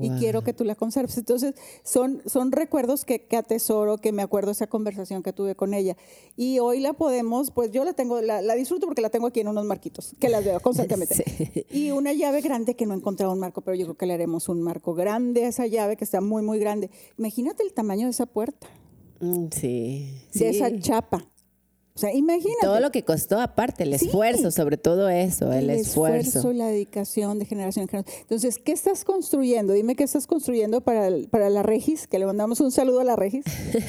Y 0.02 0.10
quiero 0.20 0.44
que 0.44 0.52
tú 0.52 0.64
la 0.66 0.76
conserves. 0.76 1.18
Entonces, 1.18 1.54
son, 1.84 2.22
son 2.26 2.52
recuerdos 2.52 3.06
que, 3.06 3.26
que 3.28 3.38
atesoro, 3.38 3.98
que 4.00 4.12
me 4.12 4.22
acuerdo 4.22 4.52
esa 4.52 4.68
conversación 4.68 5.22
que 5.24 5.32
tuve 5.32 5.56
con 5.56 5.74
ella. 5.74 5.96
Y 6.36 6.58
hoy 6.60 6.80
la 6.82 6.92
podemos, 6.94 7.52
pues 7.52 7.72
yo 7.72 7.86
la 7.86 7.94
tengo, 7.94 8.20
la, 8.22 8.42
la 8.42 8.56
disfruto 8.56 8.86
porque 8.88 9.02
la 9.02 9.10
tengo 9.12 9.28
aquí 9.28 9.40
en 9.42 9.48
unos 9.48 9.64
marquitos, 9.64 10.14
que 10.20 10.28
las 10.28 10.44
veo 10.44 10.60
constantemente. 10.60 11.24
Sí. 11.38 11.66
Y 11.70 11.92
una 11.92 12.12
llave 12.12 12.42
grande 12.42 12.76
que 12.76 12.86
no 12.86 12.96
he 12.96 12.98
encontrado 12.98 13.32
un 13.32 13.40
marco, 13.40 13.62
pero 13.62 13.76
yo 13.76 13.86
creo 13.86 13.96
que 13.98 14.08
le 14.08 14.14
haremos 14.16 14.50
un 14.50 14.62
marco 14.62 14.94
grande 14.94 15.46
a 15.46 15.50
esa 15.50 15.68
llave 15.68 15.96
que 15.98 16.04
está 16.04 16.20
muy, 16.20 16.42
muy 16.42 16.60
grande. 16.60 16.90
Imagínate 17.18 17.64
el 17.64 17.72
tamaño 17.74 18.06
de 18.08 18.12
esa 18.12 18.26
puerta, 18.26 18.68
Mm, 19.22 19.48
Sí. 19.52 20.12
de 20.34 20.50
esa 20.50 20.70
sí. 20.70 20.80
chapa. 20.80 21.26
O 21.98 22.00
sea, 22.00 22.14
imagínate. 22.14 22.60
Todo 22.62 22.80
lo 22.80 22.92
que 22.92 23.02
costó 23.04 23.40
aparte, 23.42 23.82
el 23.82 23.98
Sí. 23.98 24.06
esfuerzo, 24.06 24.52
sobre 24.52 24.78
todo 24.78 25.10
eso, 25.10 25.52
el, 25.52 25.72
esfuerzo. 25.72 26.52
y 26.52 26.56
la 26.56 26.68
dedicación 26.68 27.40
de 27.40 27.46
generación 27.46 27.84
en 27.86 27.90
generación. 27.90 28.22
Entonces, 28.22 28.60
¿qué 28.60 28.72
estás 28.72 29.04
construyendo? 29.04 29.74
Dime 29.74 29.96
qué 29.96 30.04
estás 30.04 30.28
construyendo 30.28 30.82
para, 30.82 31.08
el- 31.08 31.28
para 31.28 31.50
la 31.50 31.64
Regis, 31.64 32.06
que 32.06 32.20
le 32.20 32.28
mandamos 32.28 32.62
un 32.62 32.72
saludo 32.72 33.00
a 33.00 33.04
la 33.04 33.16
Regis. 33.16 33.46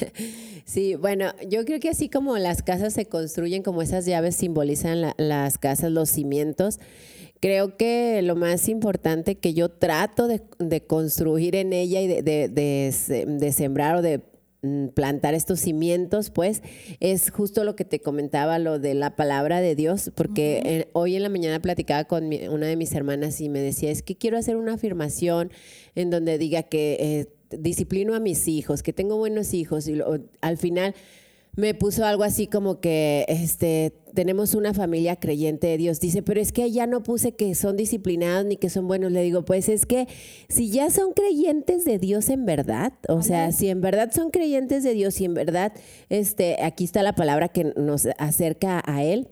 Sí, 0.65 0.93
bueno, 0.95 1.31
yo 1.47 1.65
creo 1.65 1.79
que 1.79 1.89
así 1.89 2.09
como 2.09 2.37
las 2.37 2.61
casas 2.61 2.93
se 2.93 3.05
construyen, 3.07 3.63
como 3.63 3.81
esas 3.81 4.05
llaves 4.05 4.35
simbolizan 4.35 5.01
la- 5.01 5.15
las 5.17 5.57
casas, 5.57 5.91
los 5.91 6.09
cimientos, 6.09 6.79
creo 7.39 7.75
que 7.75 8.21
lo 8.21 8.35
más 8.35 8.69
importante 8.69 9.33
que 9.35 9.53
yo 9.55 9.69
trato 9.69 10.27
de, 10.27 10.41
de 10.59 10.81
construir 10.81 11.55
en 11.55 11.73
ella 11.73 12.01
y 12.01 12.07
de, 12.07 12.21
de- 12.21 12.49
de 12.49 12.91
se- 12.91 13.25
de 13.25 13.51
sembrar 13.51 13.95
o 13.95 14.01
de 14.03 14.21
plantar 14.93 15.33
estos 15.35 15.59
cimientos, 15.61 16.29
pues, 16.31 16.61
es 16.99 17.31
justo 17.31 17.63
lo 17.63 17.75
que 17.75 17.85
te 17.85 17.99
comentaba, 18.01 18.59
lo 18.59 18.77
de 18.79 18.93
la 18.93 19.15
palabra 19.15 19.61
de 19.61 19.75
Dios, 19.75 20.11
porque 20.15 20.61
eh, 20.65 20.89
hoy 20.93 21.15
en 21.15 21.23
la 21.23 21.29
mañana 21.29 21.61
platicaba 21.61 22.03
con 22.05 22.27
mi- 22.27 22.47
una 22.47 22.67
de 22.67 22.75
mis 22.75 22.93
hermanas 22.93 23.39
y 23.41 23.49
me 23.49 23.59
decía, 23.61 23.89
es 23.91 24.03
que 24.03 24.15
quiero 24.17 24.37
hacer 24.37 24.57
una 24.57 24.73
afirmación 24.73 25.51
en 25.95 26.09
donde 26.09 26.37
diga 26.37 26.63
que... 26.63 26.97
eh, 26.99 27.27
disciplino 27.51 28.13
a 28.13 28.19
mis 28.19 28.47
hijos, 28.47 28.83
que 28.83 28.93
tengo 28.93 29.17
buenos 29.17 29.55
hijos 29.55 29.87
y 29.87 29.95
lo- 29.95 30.19
al 30.39 30.57
final 30.57 30.93
me 31.59 31.73
puso 31.73 32.05
algo 32.05 32.23
así 32.23 32.47
como 32.47 32.79
que 32.79 33.25
este 33.27 33.93
tenemos 34.13 34.55
una 34.55 34.73
familia 34.73 35.17
creyente 35.17 35.67
de 35.67 35.77
Dios. 35.77 35.99
Dice, 35.99 36.23
pero 36.23 36.41
es 36.41 36.51
que 36.51 36.71
ya 36.71 36.87
no 36.87 37.03
puse 37.03 37.33
que 37.33 37.53
son 37.53 37.77
disciplinados 37.77 38.45
ni 38.45 38.57
que 38.57 38.69
son 38.69 38.87
buenos. 38.87 39.11
Le 39.11 39.21
digo, 39.21 39.45
pues 39.45 39.69
es 39.69 39.85
que 39.85 40.07
si 40.47 40.71
ya 40.71 40.89
son 40.89 41.13
creyentes 41.13 41.85
de 41.85 41.99
Dios 41.99 42.29
en 42.29 42.45
verdad, 42.45 42.93
o 43.07 43.21
sea, 43.21 43.51
si 43.51 43.69
en 43.69 43.81
verdad 43.81 44.11
son 44.11 44.31
creyentes 44.31 44.83
de 44.83 44.93
Dios 44.93 45.21
y 45.21 45.25
en 45.25 45.35
verdad, 45.35 45.73
este, 46.09 46.61
aquí 46.63 46.85
está 46.85 47.03
la 47.03 47.13
palabra 47.13 47.49
que 47.49 47.73
nos 47.75 48.07
acerca 48.17 48.81
a 48.85 49.03
Él, 49.03 49.27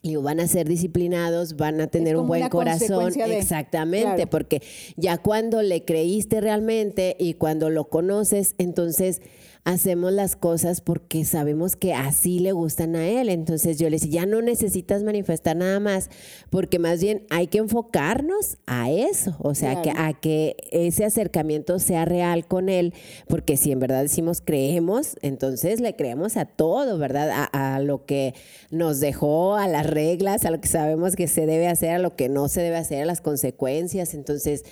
y 0.00 0.14
van 0.14 0.38
a 0.38 0.46
ser 0.46 0.68
disciplinados, 0.68 1.56
van 1.56 1.80
a 1.80 1.88
tener 1.88 2.16
un 2.16 2.28
buen 2.28 2.48
corazón. 2.48 3.12
Exactamente, 3.20 4.28
porque 4.28 4.62
ya 4.96 5.18
cuando 5.18 5.60
le 5.62 5.84
creíste 5.84 6.40
realmente 6.40 7.16
y 7.18 7.34
cuando 7.34 7.68
lo 7.68 7.88
conoces, 7.88 8.54
entonces 8.58 9.20
hacemos 9.68 10.12
las 10.14 10.34
cosas 10.34 10.80
porque 10.80 11.26
sabemos 11.26 11.76
que 11.76 11.92
así 11.92 12.38
le 12.38 12.52
gustan 12.52 12.96
a 12.96 13.06
él. 13.06 13.28
Entonces 13.28 13.78
yo 13.78 13.90
le 13.90 13.96
decía, 13.96 14.22
ya 14.22 14.26
no 14.26 14.40
necesitas 14.40 15.02
manifestar 15.02 15.56
nada 15.56 15.78
más, 15.78 16.08
porque 16.48 16.78
más 16.78 17.02
bien 17.02 17.26
hay 17.28 17.48
que 17.48 17.58
enfocarnos 17.58 18.56
a 18.66 18.90
eso, 18.90 19.36
o 19.40 19.54
sea, 19.54 19.82
que, 19.82 19.90
a 19.90 20.14
que 20.14 20.56
ese 20.72 21.04
acercamiento 21.04 21.78
sea 21.80 22.06
real 22.06 22.46
con 22.46 22.70
él, 22.70 22.94
porque 23.28 23.58
si 23.58 23.70
en 23.70 23.80
verdad 23.80 24.00
decimos 24.00 24.40
creemos, 24.40 25.16
entonces 25.20 25.80
le 25.80 25.94
creemos 25.94 26.38
a 26.38 26.46
todo, 26.46 26.96
¿verdad? 26.96 27.28
A, 27.30 27.74
a 27.74 27.80
lo 27.80 28.06
que 28.06 28.32
nos 28.70 29.00
dejó, 29.00 29.56
a 29.56 29.68
las 29.68 29.86
reglas, 29.86 30.46
a 30.46 30.50
lo 30.50 30.62
que 30.62 30.68
sabemos 30.68 31.14
que 31.14 31.28
se 31.28 31.44
debe 31.44 31.68
hacer, 31.68 31.90
a 31.90 31.98
lo 31.98 32.16
que 32.16 32.30
no 32.30 32.48
se 32.48 32.62
debe 32.62 32.78
hacer, 32.78 33.02
a 33.02 33.06
las 33.06 33.20
consecuencias. 33.20 34.14
Entonces, 34.14 34.64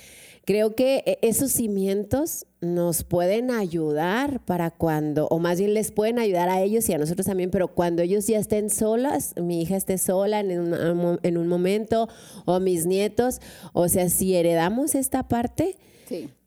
Creo 0.47 0.75
que 0.75 1.03
e, 1.05 1.19
esos 1.23 1.51
cimientos 1.51 2.46
nos 2.75 3.03
pueden 3.03 3.51
ayudar 3.51 4.39
para 4.45 4.71
cuando, 4.71 5.27
o 5.27 5.39
más 5.39 5.59
bien 5.59 5.73
les 5.73 5.91
pueden 5.91 6.19
ayudar 6.19 6.49
a 6.49 6.61
ellos 6.61 6.87
y 6.89 6.93
a 6.93 6.97
nosotros 6.97 7.25
también, 7.25 7.51
pero 7.51 7.69
cuando 7.69 8.01
ellos 8.01 8.27
ya 8.27 8.39
estén 8.39 8.69
solas, 8.69 9.33
mi 9.41 9.61
hija 9.61 9.75
esté 9.75 9.97
sola 9.97 10.39
en 10.39 10.59
un, 10.59 11.19
en 11.23 11.37
un 11.37 11.47
momento, 11.47 12.07
o 12.45 12.59
mis 12.59 12.85
nietos, 12.85 13.41
o 13.73 13.89
sea, 13.89 14.09
si 14.09 14.35
heredamos 14.35 14.95
esta 14.95 15.27
parte, 15.27 15.77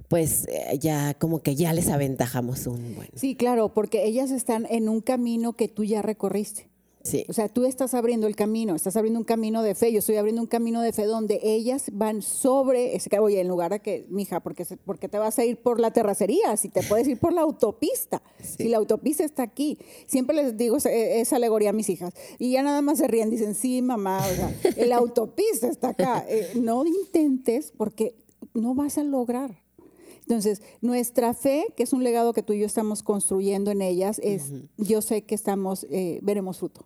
pues 0.08 0.46
eh, 0.48 0.78
ya 0.78 1.14
como 1.14 1.40
que 1.40 1.54
ya 1.54 1.72
les 1.72 1.88
aventajamos 1.88 2.66
un 2.66 2.94
buen. 2.94 3.08
Sí, 3.14 3.36
claro, 3.36 3.72
porque 3.74 4.04
ellas 4.06 4.30
están 4.30 4.66
en 4.70 4.88
un 4.88 5.00
camino 5.00 5.52
que 5.52 5.68
tú 5.68 5.84
ya 5.84 6.02
recorriste. 6.02 6.69
O 7.28 7.32
sea, 7.32 7.48
tú 7.48 7.64
estás 7.64 7.94
abriendo 7.94 8.26
el 8.26 8.36
camino, 8.36 8.74
estás 8.74 8.94
abriendo 8.96 9.18
un 9.18 9.24
camino 9.24 9.62
de 9.62 9.74
fe, 9.74 9.90
yo 9.90 10.00
estoy 10.00 10.16
abriendo 10.16 10.42
un 10.42 10.46
camino 10.46 10.82
de 10.82 10.92
fe 10.92 11.04
donde 11.04 11.40
ellas 11.42 11.86
van 11.92 12.20
sobre 12.20 12.94
ese 12.94 13.18
oye, 13.18 13.40
en 13.40 13.48
lugar 13.48 13.72
de 13.72 13.80
que, 13.80 14.06
mija, 14.10 14.40
porque 14.40 14.66
porque 14.84 15.08
te 15.08 15.18
vas 15.18 15.38
a 15.38 15.44
ir 15.44 15.56
por 15.56 15.80
la 15.80 15.92
terracería, 15.92 16.56
si 16.56 16.68
te 16.68 16.82
puedes 16.82 17.08
ir 17.08 17.18
por 17.18 17.32
la 17.32 17.40
autopista, 17.40 18.22
si 18.42 18.68
la 18.68 18.76
autopista 18.76 19.24
está 19.24 19.42
aquí. 19.42 19.78
Siempre 20.06 20.36
les 20.36 20.56
digo 20.56 20.76
esa, 20.76 21.36
alegoría 21.36 21.70
a 21.70 21.72
mis 21.72 21.88
hijas 21.88 22.12
y 22.38 22.52
ya 22.52 22.62
nada 22.62 22.82
más 22.82 22.98
se 22.98 23.08
ríen, 23.08 23.30
dicen, 23.30 23.54
sí, 23.54 23.80
mamá, 23.80 24.18
o 24.18 24.34
sea, 24.34 24.86
la 24.86 24.96
autopista 24.96 25.68
está 25.68 25.90
acá. 25.90 26.24
Eh, 26.28 26.52
no 26.54 26.84
intentes 26.86 27.72
porque 27.76 28.14
no 28.52 28.74
vas 28.74 28.98
a 28.98 29.04
lograr. 29.04 29.56
Entonces, 30.30 30.62
nuestra 30.80 31.34
fe, 31.34 31.66
que 31.76 31.82
es 31.82 31.92
un 31.92 32.04
legado 32.04 32.32
que 32.32 32.44
tú 32.44 32.52
y 32.52 32.60
yo 32.60 32.66
estamos 32.66 33.02
construyendo 33.02 33.72
en 33.72 33.82
ellas, 33.82 34.20
es, 34.22 34.52
yo 34.76 35.02
sé 35.02 35.22
que 35.22 35.34
estamos, 35.34 35.88
eh, 35.90 36.20
veremos 36.22 36.58
fruto. 36.58 36.84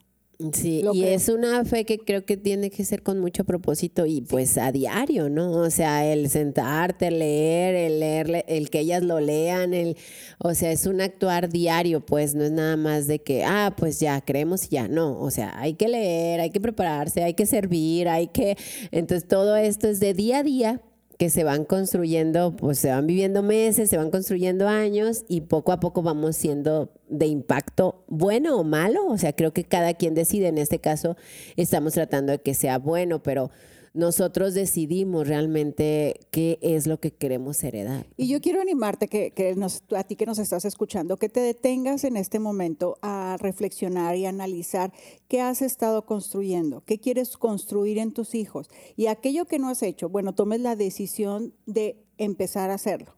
Sí, 0.52 0.84
y 0.92 1.04
es 1.04 1.28
una 1.28 1.64
fe 1.64 1.84
que 1.84 1.98
creo 1.98 2.24
que 2.24 2.36
tiene 2.36 2.70
que 2.70 2.84
ser 2.84 3.02
con 3.02 3.20
mucho 3.20 3.44
propósito 3.44 4.06
y 4.06 4.20
pues 4.20 4.58
a 4.58 4.72
diario, 4.72 5.28
¿no? 5.28 5.52
O 5.52 5.70
sea, 5.70 6.06
el 6.06 6.28
sentarte, 6.28 7.10
leer, 7.10 7.74
el 7.74 8.00
leer, 8.00 8.44
el 8.48 8.70
que 8.70 8.80
ellas 8.80 9.02
lo 9.02 9.20
lean, 9.20 9.74
el, 9.74 9.96
o 10.38 10.54
sea, 10.54 10.72
es 10.72 10.86
un 10.86 11.00
actuar 11.00 11.48
diario, 11.48 12.04
pues 12.04 12.34
no 12.34 12.44
es 12.44 12.50
nada 12.52 12.76
más 12.76 13.06
de 13.06 13.20
que, 13.20 13.44
ah, 13.44 13.74
pues 13.76 14.00
ya 14.00 14.20
creemos 14.20 14.66
y 14.66 14.68
ya, 14.70 14.88
no, 14.88 15.20
o 15.20 15.30
sea, 15.30 15.52
hay 15.58 15.74
que 15.74 15.88
leer, 15.88 16.40
hay 16.40 16.50
que 16.50 16.60
prepararse, 16.60 17.22
hay 17.22 17.34
que 17.34 17.46
servir, 17.46 18.08
hay 18.08 18.28
que, 18.28 18.56
entonces 18.90 19.28
todo 19.28 19.56
esto 19.56 19.88
es 19.88 20.00
de 20.00 20.14
día 20.14 20.38
a 20.38 20.42
día 20.42 20.82
que 21.18 21.30
se 21.30 21.44
van 21.44 21.64
construyendo, 21.64 22.56
pues 22.56 22.78
se 22.78 22.90
van 22.90 23.06
viviendo 23.06 23.42
meses, 23.42 23.90
se 23.90 23.96
van 23.96 24.10
construyendo 24.10 24.68
años 24.68 25.24
y 25.28 25.42
poco 25.42 25.72
a 25.72 25.80
poco 25.80 26.02
vamos 26.02 26.36
siendo 26.36 26.92
de 27.08 27.26
impacto 27.26 28.04
bueno 28.08 28.58
o 28.58 28.64
malo. 28.64 29.06
O 29.06 29.18
sea, 29.18 29.32
creo 29.32 29.52
que 29.52 29.64
cada 29.64 29.94
quien 29.94 30.14
decide. 30.14 30.48
En 30.48 30.58
este 30.58 30.80
caso, 30.80 31.16
estamos 31.56 31.92
tratando 31.92 32.32
de 32.32 32.38
que 32.38 32.54
sea 32.54 32.78
bueno, 32.78 33.22
pero 33.22 33.50
nosotros 33.94 34.54
decidimos 34.54 35.28
realmente 35.28 36.20
qué 36.32 36.58
es 36.60 36.88
lo 36.88 36.98
que 36.98 37.12
queremos 37.12 37.62
heredar. 37.62 38.06
Y 38.16 38.26
yo 38.26 38.40
quiero 38.40 38.60
animarte, 38.60 39.06
que, 39.06 39.32
a 39.96 40.04
ti 40.04 40.16
que 40.16 40.26
nos 40.26 40.40
estás 40.40 40.64
escuchando, 40.64 41.16
que 41.16 41.28
te 41.28 41.38
detengas 41.38 42.02
en 42.02 42.16
este 42.16 42.40
momento 42.40 42.98
a 43.02 43.36
reflexionar 43.38 44.16
y 44.16 44.26
analizar 44.26 44.92
qué 45.28 45.40
has 45.40 45.62
estado 45.62 46.04
construyendo, 46.06 46.82
qué 46.84 46.98
quieres 46.98 47.36
construir 47.36 47.98
en 47.98 48.12
tus 48.12 48.34
hijos. 48.34 48.68
Y 48.96 49.06
aquello 49.06 49.44
que 49.44 49.60
no 49.60 49.68
has 49.68 49.82
hecho, 49.84 50.08
bueno, 50.08 50.34
tomes 50.34 50.60
la 50.60 50.74
decisión 50.74 51.54
de 51.64 52.04
empezar 52.18 52.70
a 52.70 52.74
hacerlo 52.74 53.14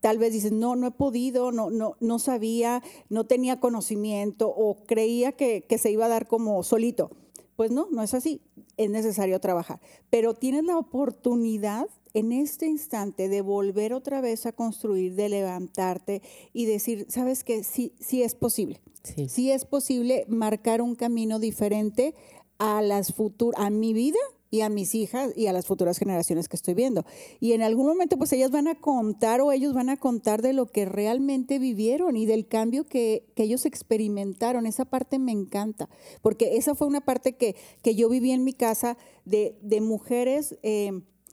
tal 0.00 0.16
vez 0.16 0.32
dices, 0.32 0.52
no, 0.52 0.76
no 0.76 0.86
he 0.86 0.90
podido, 0.92 1.50
no, 1.50 1.70
no, 1.70 1.96
no 1.98 2.20
sabía, 2.20 2.84
no 3.08 3.26
tenía 3.26 3.58
conocimiento 3.58 4.48
o 4.48 4.84
creía 4.84 5.32
que, 5.32 5.64
que, 5.68 5.76
se 5.76 5.90
iba 5.90 6.06
a 6.06 6.08
dar 6.08 6.28
como 6.28 6.62
solito. 6.62 7.10
Pues 7.56 7.72
no, 7.72 7.88
no 7.90 8.04
es 8.04 8.14
así 8.14 8.40
es 8.78 8.88
necesario 8.88 9.38
trabajar. 9.40 9.80
Pero 10.08 10.32
tienes 10.34 10.64
la 10.64 10.78
oportunidad 10.78 11.86
en 12.14 12.32
este 12.32 12.66
instante 12.66 13.28
de 13.28 13.42
volver 13.42 13.92
otra 13.92 14.22
vez 14.22 14.46
a 14.46 14.52
construir, 14.52 15.14
de 15.14 15.28
levantarte 15.28 16.22
y 16.54 16.64
decir, 16.64 17.06
sabes 17.10 17.44
que 17.44 17.64
sí, 17.64 17.92
sí 18.00 18.22
es 18.22 18.34
posible. 18.34 18.80
Sí. 19.02 19.28
sí 19.28 19.50
es 19.52 19.64
posible 19.64 20.24
marcar 20.28 20.82
un 20.82 20.94
camino 20.94 21.38
diferente 21.38 22.14
a 22.58 22.82
las 22.82 23.12
futuras, 23.14 23.60
a 23.60 23.70
mi 23.70 23.92
vida 23.92 24.18
y 24.50 24.62
a 24.62 24.68
mis 24.68 24.94
hijas 24.94 25.32
y 25.36 25.46
a 25.46 25.52
las 25.52 25.66
futuras 25.66 25.98
generaciones 25.98 26.48
que 26.48 26.56
estoy 26.56 26.74
viendo. 26.74 27.04
Y 27.40 27.52
en 27.52 27.62
algún 27.62 27.86
momento 27.86 28.16
pues 28.16 28.32
ellas 28.32 28.50
van 28.50 28.68
a 28.68 28.76
contar 28.76 29.40
o 29.40 29.52
ellos 29.52 29.74
van 29.74 29.90
a 29.90 29.96
contar 29.96 30.42
de 30.42 30.52
lo 30.52 30.66
que 30.66 30.84
realmente 30.84 31.58
vivieron 31.58 32.16
y 32.16 32.26
del 32.26 32.46
cambio 32.46 32.84
que, 32.84 33.26
ellos 33.36 33.66
experimentaron. 33.66 34.66
Esa 34.66 34.84
parte 34.84 35.18
me 35.20 35.30
encanta, 35.30 35.88
porque 36.22 36.56
esa 36.56 36.74
fue 36.74 36.88
una 36.88 37.00
parte 37.00 37.36
que, 37.36 37.54
que 37.82 37.94
yo 37.94 38.08
viví 38.08 38.32
en 38.32 38.42
mi 38.42 38.52
casa 38.52 38.98
de, 39.24 39.56
mujeres 39.80 40.58
eh, 40.64 40.90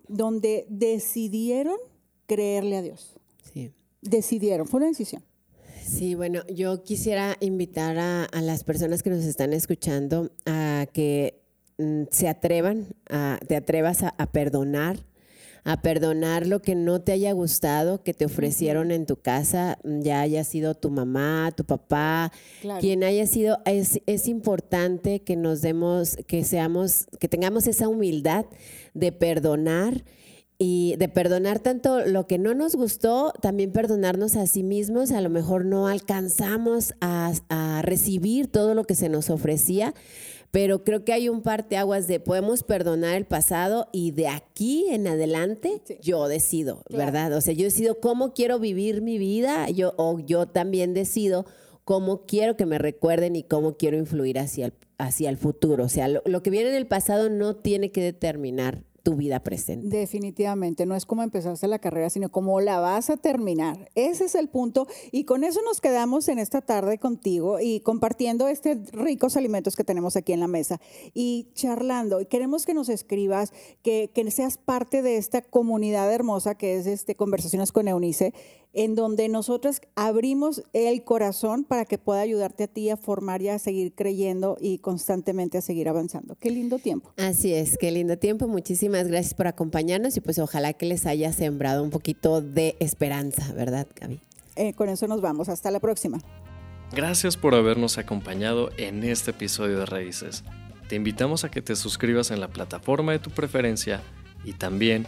donde 0.08 0.68
decidieron 0.70 1.78
creerle 2.28 2.78
a 2.78 2.84
Dios. 2.84 3.16
Sí. 3.52 3.72
Decidieron, 4.02 4.68
fue 4.68 4.78
una 4.80 4.88
decisión. 4.88 5.24
Sí, 5.84 6.14
bueno, 6.14 6.46
yo 6.48 6.84
quisiera 6.84 7.38
invitar 7.40 7.98
a, 7.98 8.26
a 8.26 8.42
las 8.42 8.64
personas 8.64 9.02
que 9.02 9.10
nos 9.10 9.24
están 9.24 9.52
escuchando 9.52 10.32
a 10.46 10.88
que 10.94 11.45
se 12.12 12.28
atrevan, 12.28 12.88
a, 13.10 13.40
te 13.48 13.56
atrevas 13.56 14.04
a, 14.04 14.32
perdonar, 14.32 14.98
a 15.64 15.82
perdonar 15.82 16.48
lo 16.48 16.62
que 16.62 16.76
no 16.76 17.02
te 17.02 17.12
haya 17.12 17.34
gustado, 17.34 18.02
que 18.04 18.14
te 18.14 18.26
ofrecieron 18.26 18.92
en 18.92 19.06
tu 19.06 19.18
casa, 19.18 19.78
mm, 19.84 20.02
ya 20.02 20.22
haya 20.22 20.44
sido 20.44 20.76
tu 20.76 20.90
mamá, 20.90 21.52
tu 21.56 21.66
papá, 21.66 22.32
quien 22.80 23.04
haya 23.04 23.28
sido, 23.28 23.60
es, 23.66 24.00
es, 24.06 24.28
importante 24.28 25.22
que 25.22 25.36
nos 25.36 25.62
demos, 25.62 26.18
que 26.28 26.44
seamos, 26.44 27.08
que 27.20 27.28
tengamos 27.28 27.68
esa 27.68 27.90
humildad 27.90 28.46
de 28.94 29.12
perdonar 29.12 30.06
y 30.58 30.96
de 30.98 31.10
perdonar 31.10 31.60
tanto 31.60 32.06
lo 32.06 32.28
que 32.28 32.38
no 32.38 32.54
nos 32.54 32.76
gustó, 32.76 33.34
también 33.42 33.74
perdonarnos 33.74 34.38
a 34.38 34.48
sí 34.48 34.64
mismos, 34.64 35.12
a 35.12 35.20
lo 35.20 35.30
mejor 35.30 35.66
no 35.66 35.90
alcanzamos 35.90 36.94
a, 37.02 37.34
a 37.50 37.82
recibir 37.82 38.48
todo 38.48 38.74
lo 38.74 38.86
que 38.86 38.96
se 38.96 39.10
nos 39.10 39.30
ofrecía, 39.30 39.94
pero 40.56 40.86
creo 40.86 41.04
que 41.04 41.12
hay 41.12 41.28
un 41.28 41.42
parteaguas 41.42 42.08
de 42.08 42.22
podemos 42.22 42.64
perdonar 42.64 43.18
el 43.18 43.26
pasado 43.26 43.90
y 43.92 44.12
de 44.12 44.30
aquí 44.30 44.86
en 44.90 45.06
adelante 45.06 45.82
yo 46.02 46.30
decido, 46.30 46.82
¿verdad? 46.90 47.34
O 47.34 47.42
sea, 47.42 47.54
yo 47.54 47.66
decido 47.66 48.00
cómo 48.00 48.34
quiero 48.34 48.58
vivir 48.58 49.02
mi 49.02 49.18
vida, 49.18 49.70
yo, 49.70 49.94
o 49.98 50.18
yo 50.18 50.46
también 50.46 50.94
decido 50.94 51.46
cómo 51.84 52.26
quiero 52.26 52.56
que 52.56 52.66
me 52.66 52.78
recuerden 52.78 53.36
y 53.36 53.44
cómo 53.44 53.76
quiero 53.76 53.98
influir 53.98 54.40
hacia 54.40 54.68
el, 54.68 54.74
hacia 54.98 55.30
el 55.30 55.36
futuro. 55.36 55.84
O 55.84 55.90
sea, 55.90 56.08
lo, 56.08 56.22
lo 56.26 56.42
que 56.42 56.52
viene 56.52 56.70
en 56.70 56.76
el 56.76 56.88
pasado 56.88 57.30
no 57.30 57.58
tiene 57.58 57.92
que 57.92 58.02
determinar 58.02 58.86
tu 59.06 59.16
vida 59.16 59.40
presente. 59.40 59.88
Definitivamente, 59.88 60.88
no 60.88 60.96
es 60.96 61.06
como 61.06 61.22
empezaste 61.22 61.68
la 61.68 61.78
carrera, 61.78 62.10
sino 62.10 62.30
cómo 62.30 62.60
la 62.60 62.80
vas 62.80 63.12
a 63.12 63.18
terminar. 63.18 63.92
Ese 63.94 64.26
es 64.26 64.34
el 64.34 64.50
punto 64.50 64.88
y 65.12 65.26
con 65.26 65.44
eso 65.44 65.62
nos 65.62 65.80
quedamos 65.80 66.28
en 66.28 66.40
esta 66.40 66.62
tarde 66.62 66.98
contigo 66.98 67.60
y 67.62 67.82
compartiendo 67.82 68.48
estos 68.48 68.92
ricos 68.94 69.38
alimentos 69.38 69.76
que 69.76 69.84
tenemos 69.84 70.16
aquí 70.16 70.34
en 70.34 70.40
la 70.40 70.48
mesa 70.48 70.82
y 71.14 71.50
charlando. 71.54 72.20
Y 72.20 72.26
queremos 72.26 72.66
que 72.66 72.74
nos 72.74 72.90
escribas, 72.90 73.54
que, 73.84 74.10
que 74.12 74.32
seas 74.32 74.58
parte 74.58 75.04
de 75.04 75.18
esta 75.18 75.44
comunidad 75.44 76.12
hermosa 76.12 76.56
que 76.56 76.76
es 76.76 76.88
este 76.88 77.14
Conversaciones 77.14 77.72
con 77.72 77.88
Eunice 77.88 78.34
en 78.76 78.94
donde 78.94 79.30
nosotros 79.30 79.82
abrimos 79.96 80.62
el 80.74 81.04
corazón 81.04 81.64
para 81.64 81.86
que 81.86 81.98
pueda 81.98 82.22
ayudarte 82.22 82.66
a 82.66 82.68
ti 82.68 82.90
a 82.90 82.98
formar 82.98 83.42
y 83.42 83.48
a 83.50 83.58
seguir 83.58 83.94
creyendo 83.96 84.58
y 84.60 84.80
constantemente 84.80 85.58
a 85.58 85.62
seguir 85.62 85.90
avanzando. 85.90 86.36
Qué 86.40 86.52
lindo 86.52 86.78
tiempo. 86.78 87.12
Así 87.18 87.54
es, 87.54 87.78
qué 87.78 87.90
lindo 87.90 88.18
tiempo. 88.18 88.48
Muchísimas 88.48 89.08
gracias 89.08 89.34
por 89.34 89.48
acompañarnos 89.48 90.18
y 90.18 90.22
pues 90.22 90.38
ojalá 90.40 90.74
que 90.74 90.86
les 90.86 91.06
haya 91.06 91.32
sembrado 91.32 91.84
un 91.84 91.90
poquito 91.90 92.42
de 92.42 92.76
esperanza, 92.80 93.54
¿verdad, 93.54 93.88
Gaby? 94.00 94.20
Eh, 94.58 94.74
con 94.74 94.90
eso 94.90 95.08
nos 95.08 95.22
vamos. 95.22 95.50
Hasta 95.50 95.72
la 95.72 95.80
próxima. 95.80 96.20
Gracias 96.92 97.38
por 97.38 97.56
habernos 97.56 97.98
acompañado 97.98 98.70
en 98.78 99.04
este 99.04 99.32
episodio 99.32 99.80
de 99.80 99.86
Raíces. 99.86 100.44
Te 100.90 100.96
invitamos 100.96 101.44
a 101.44 101.50
que 101.50 101.62
te 101.62 101.76
suscribas 101.76 102.30
en 102.30 102.40
la 102.42 102.50
plataforma 102.50 103.14
de 103.14 103.20
tu 103.20 103.32
preferencia 103.32 104.02
y 104.44 104.54
también 104.54 105.08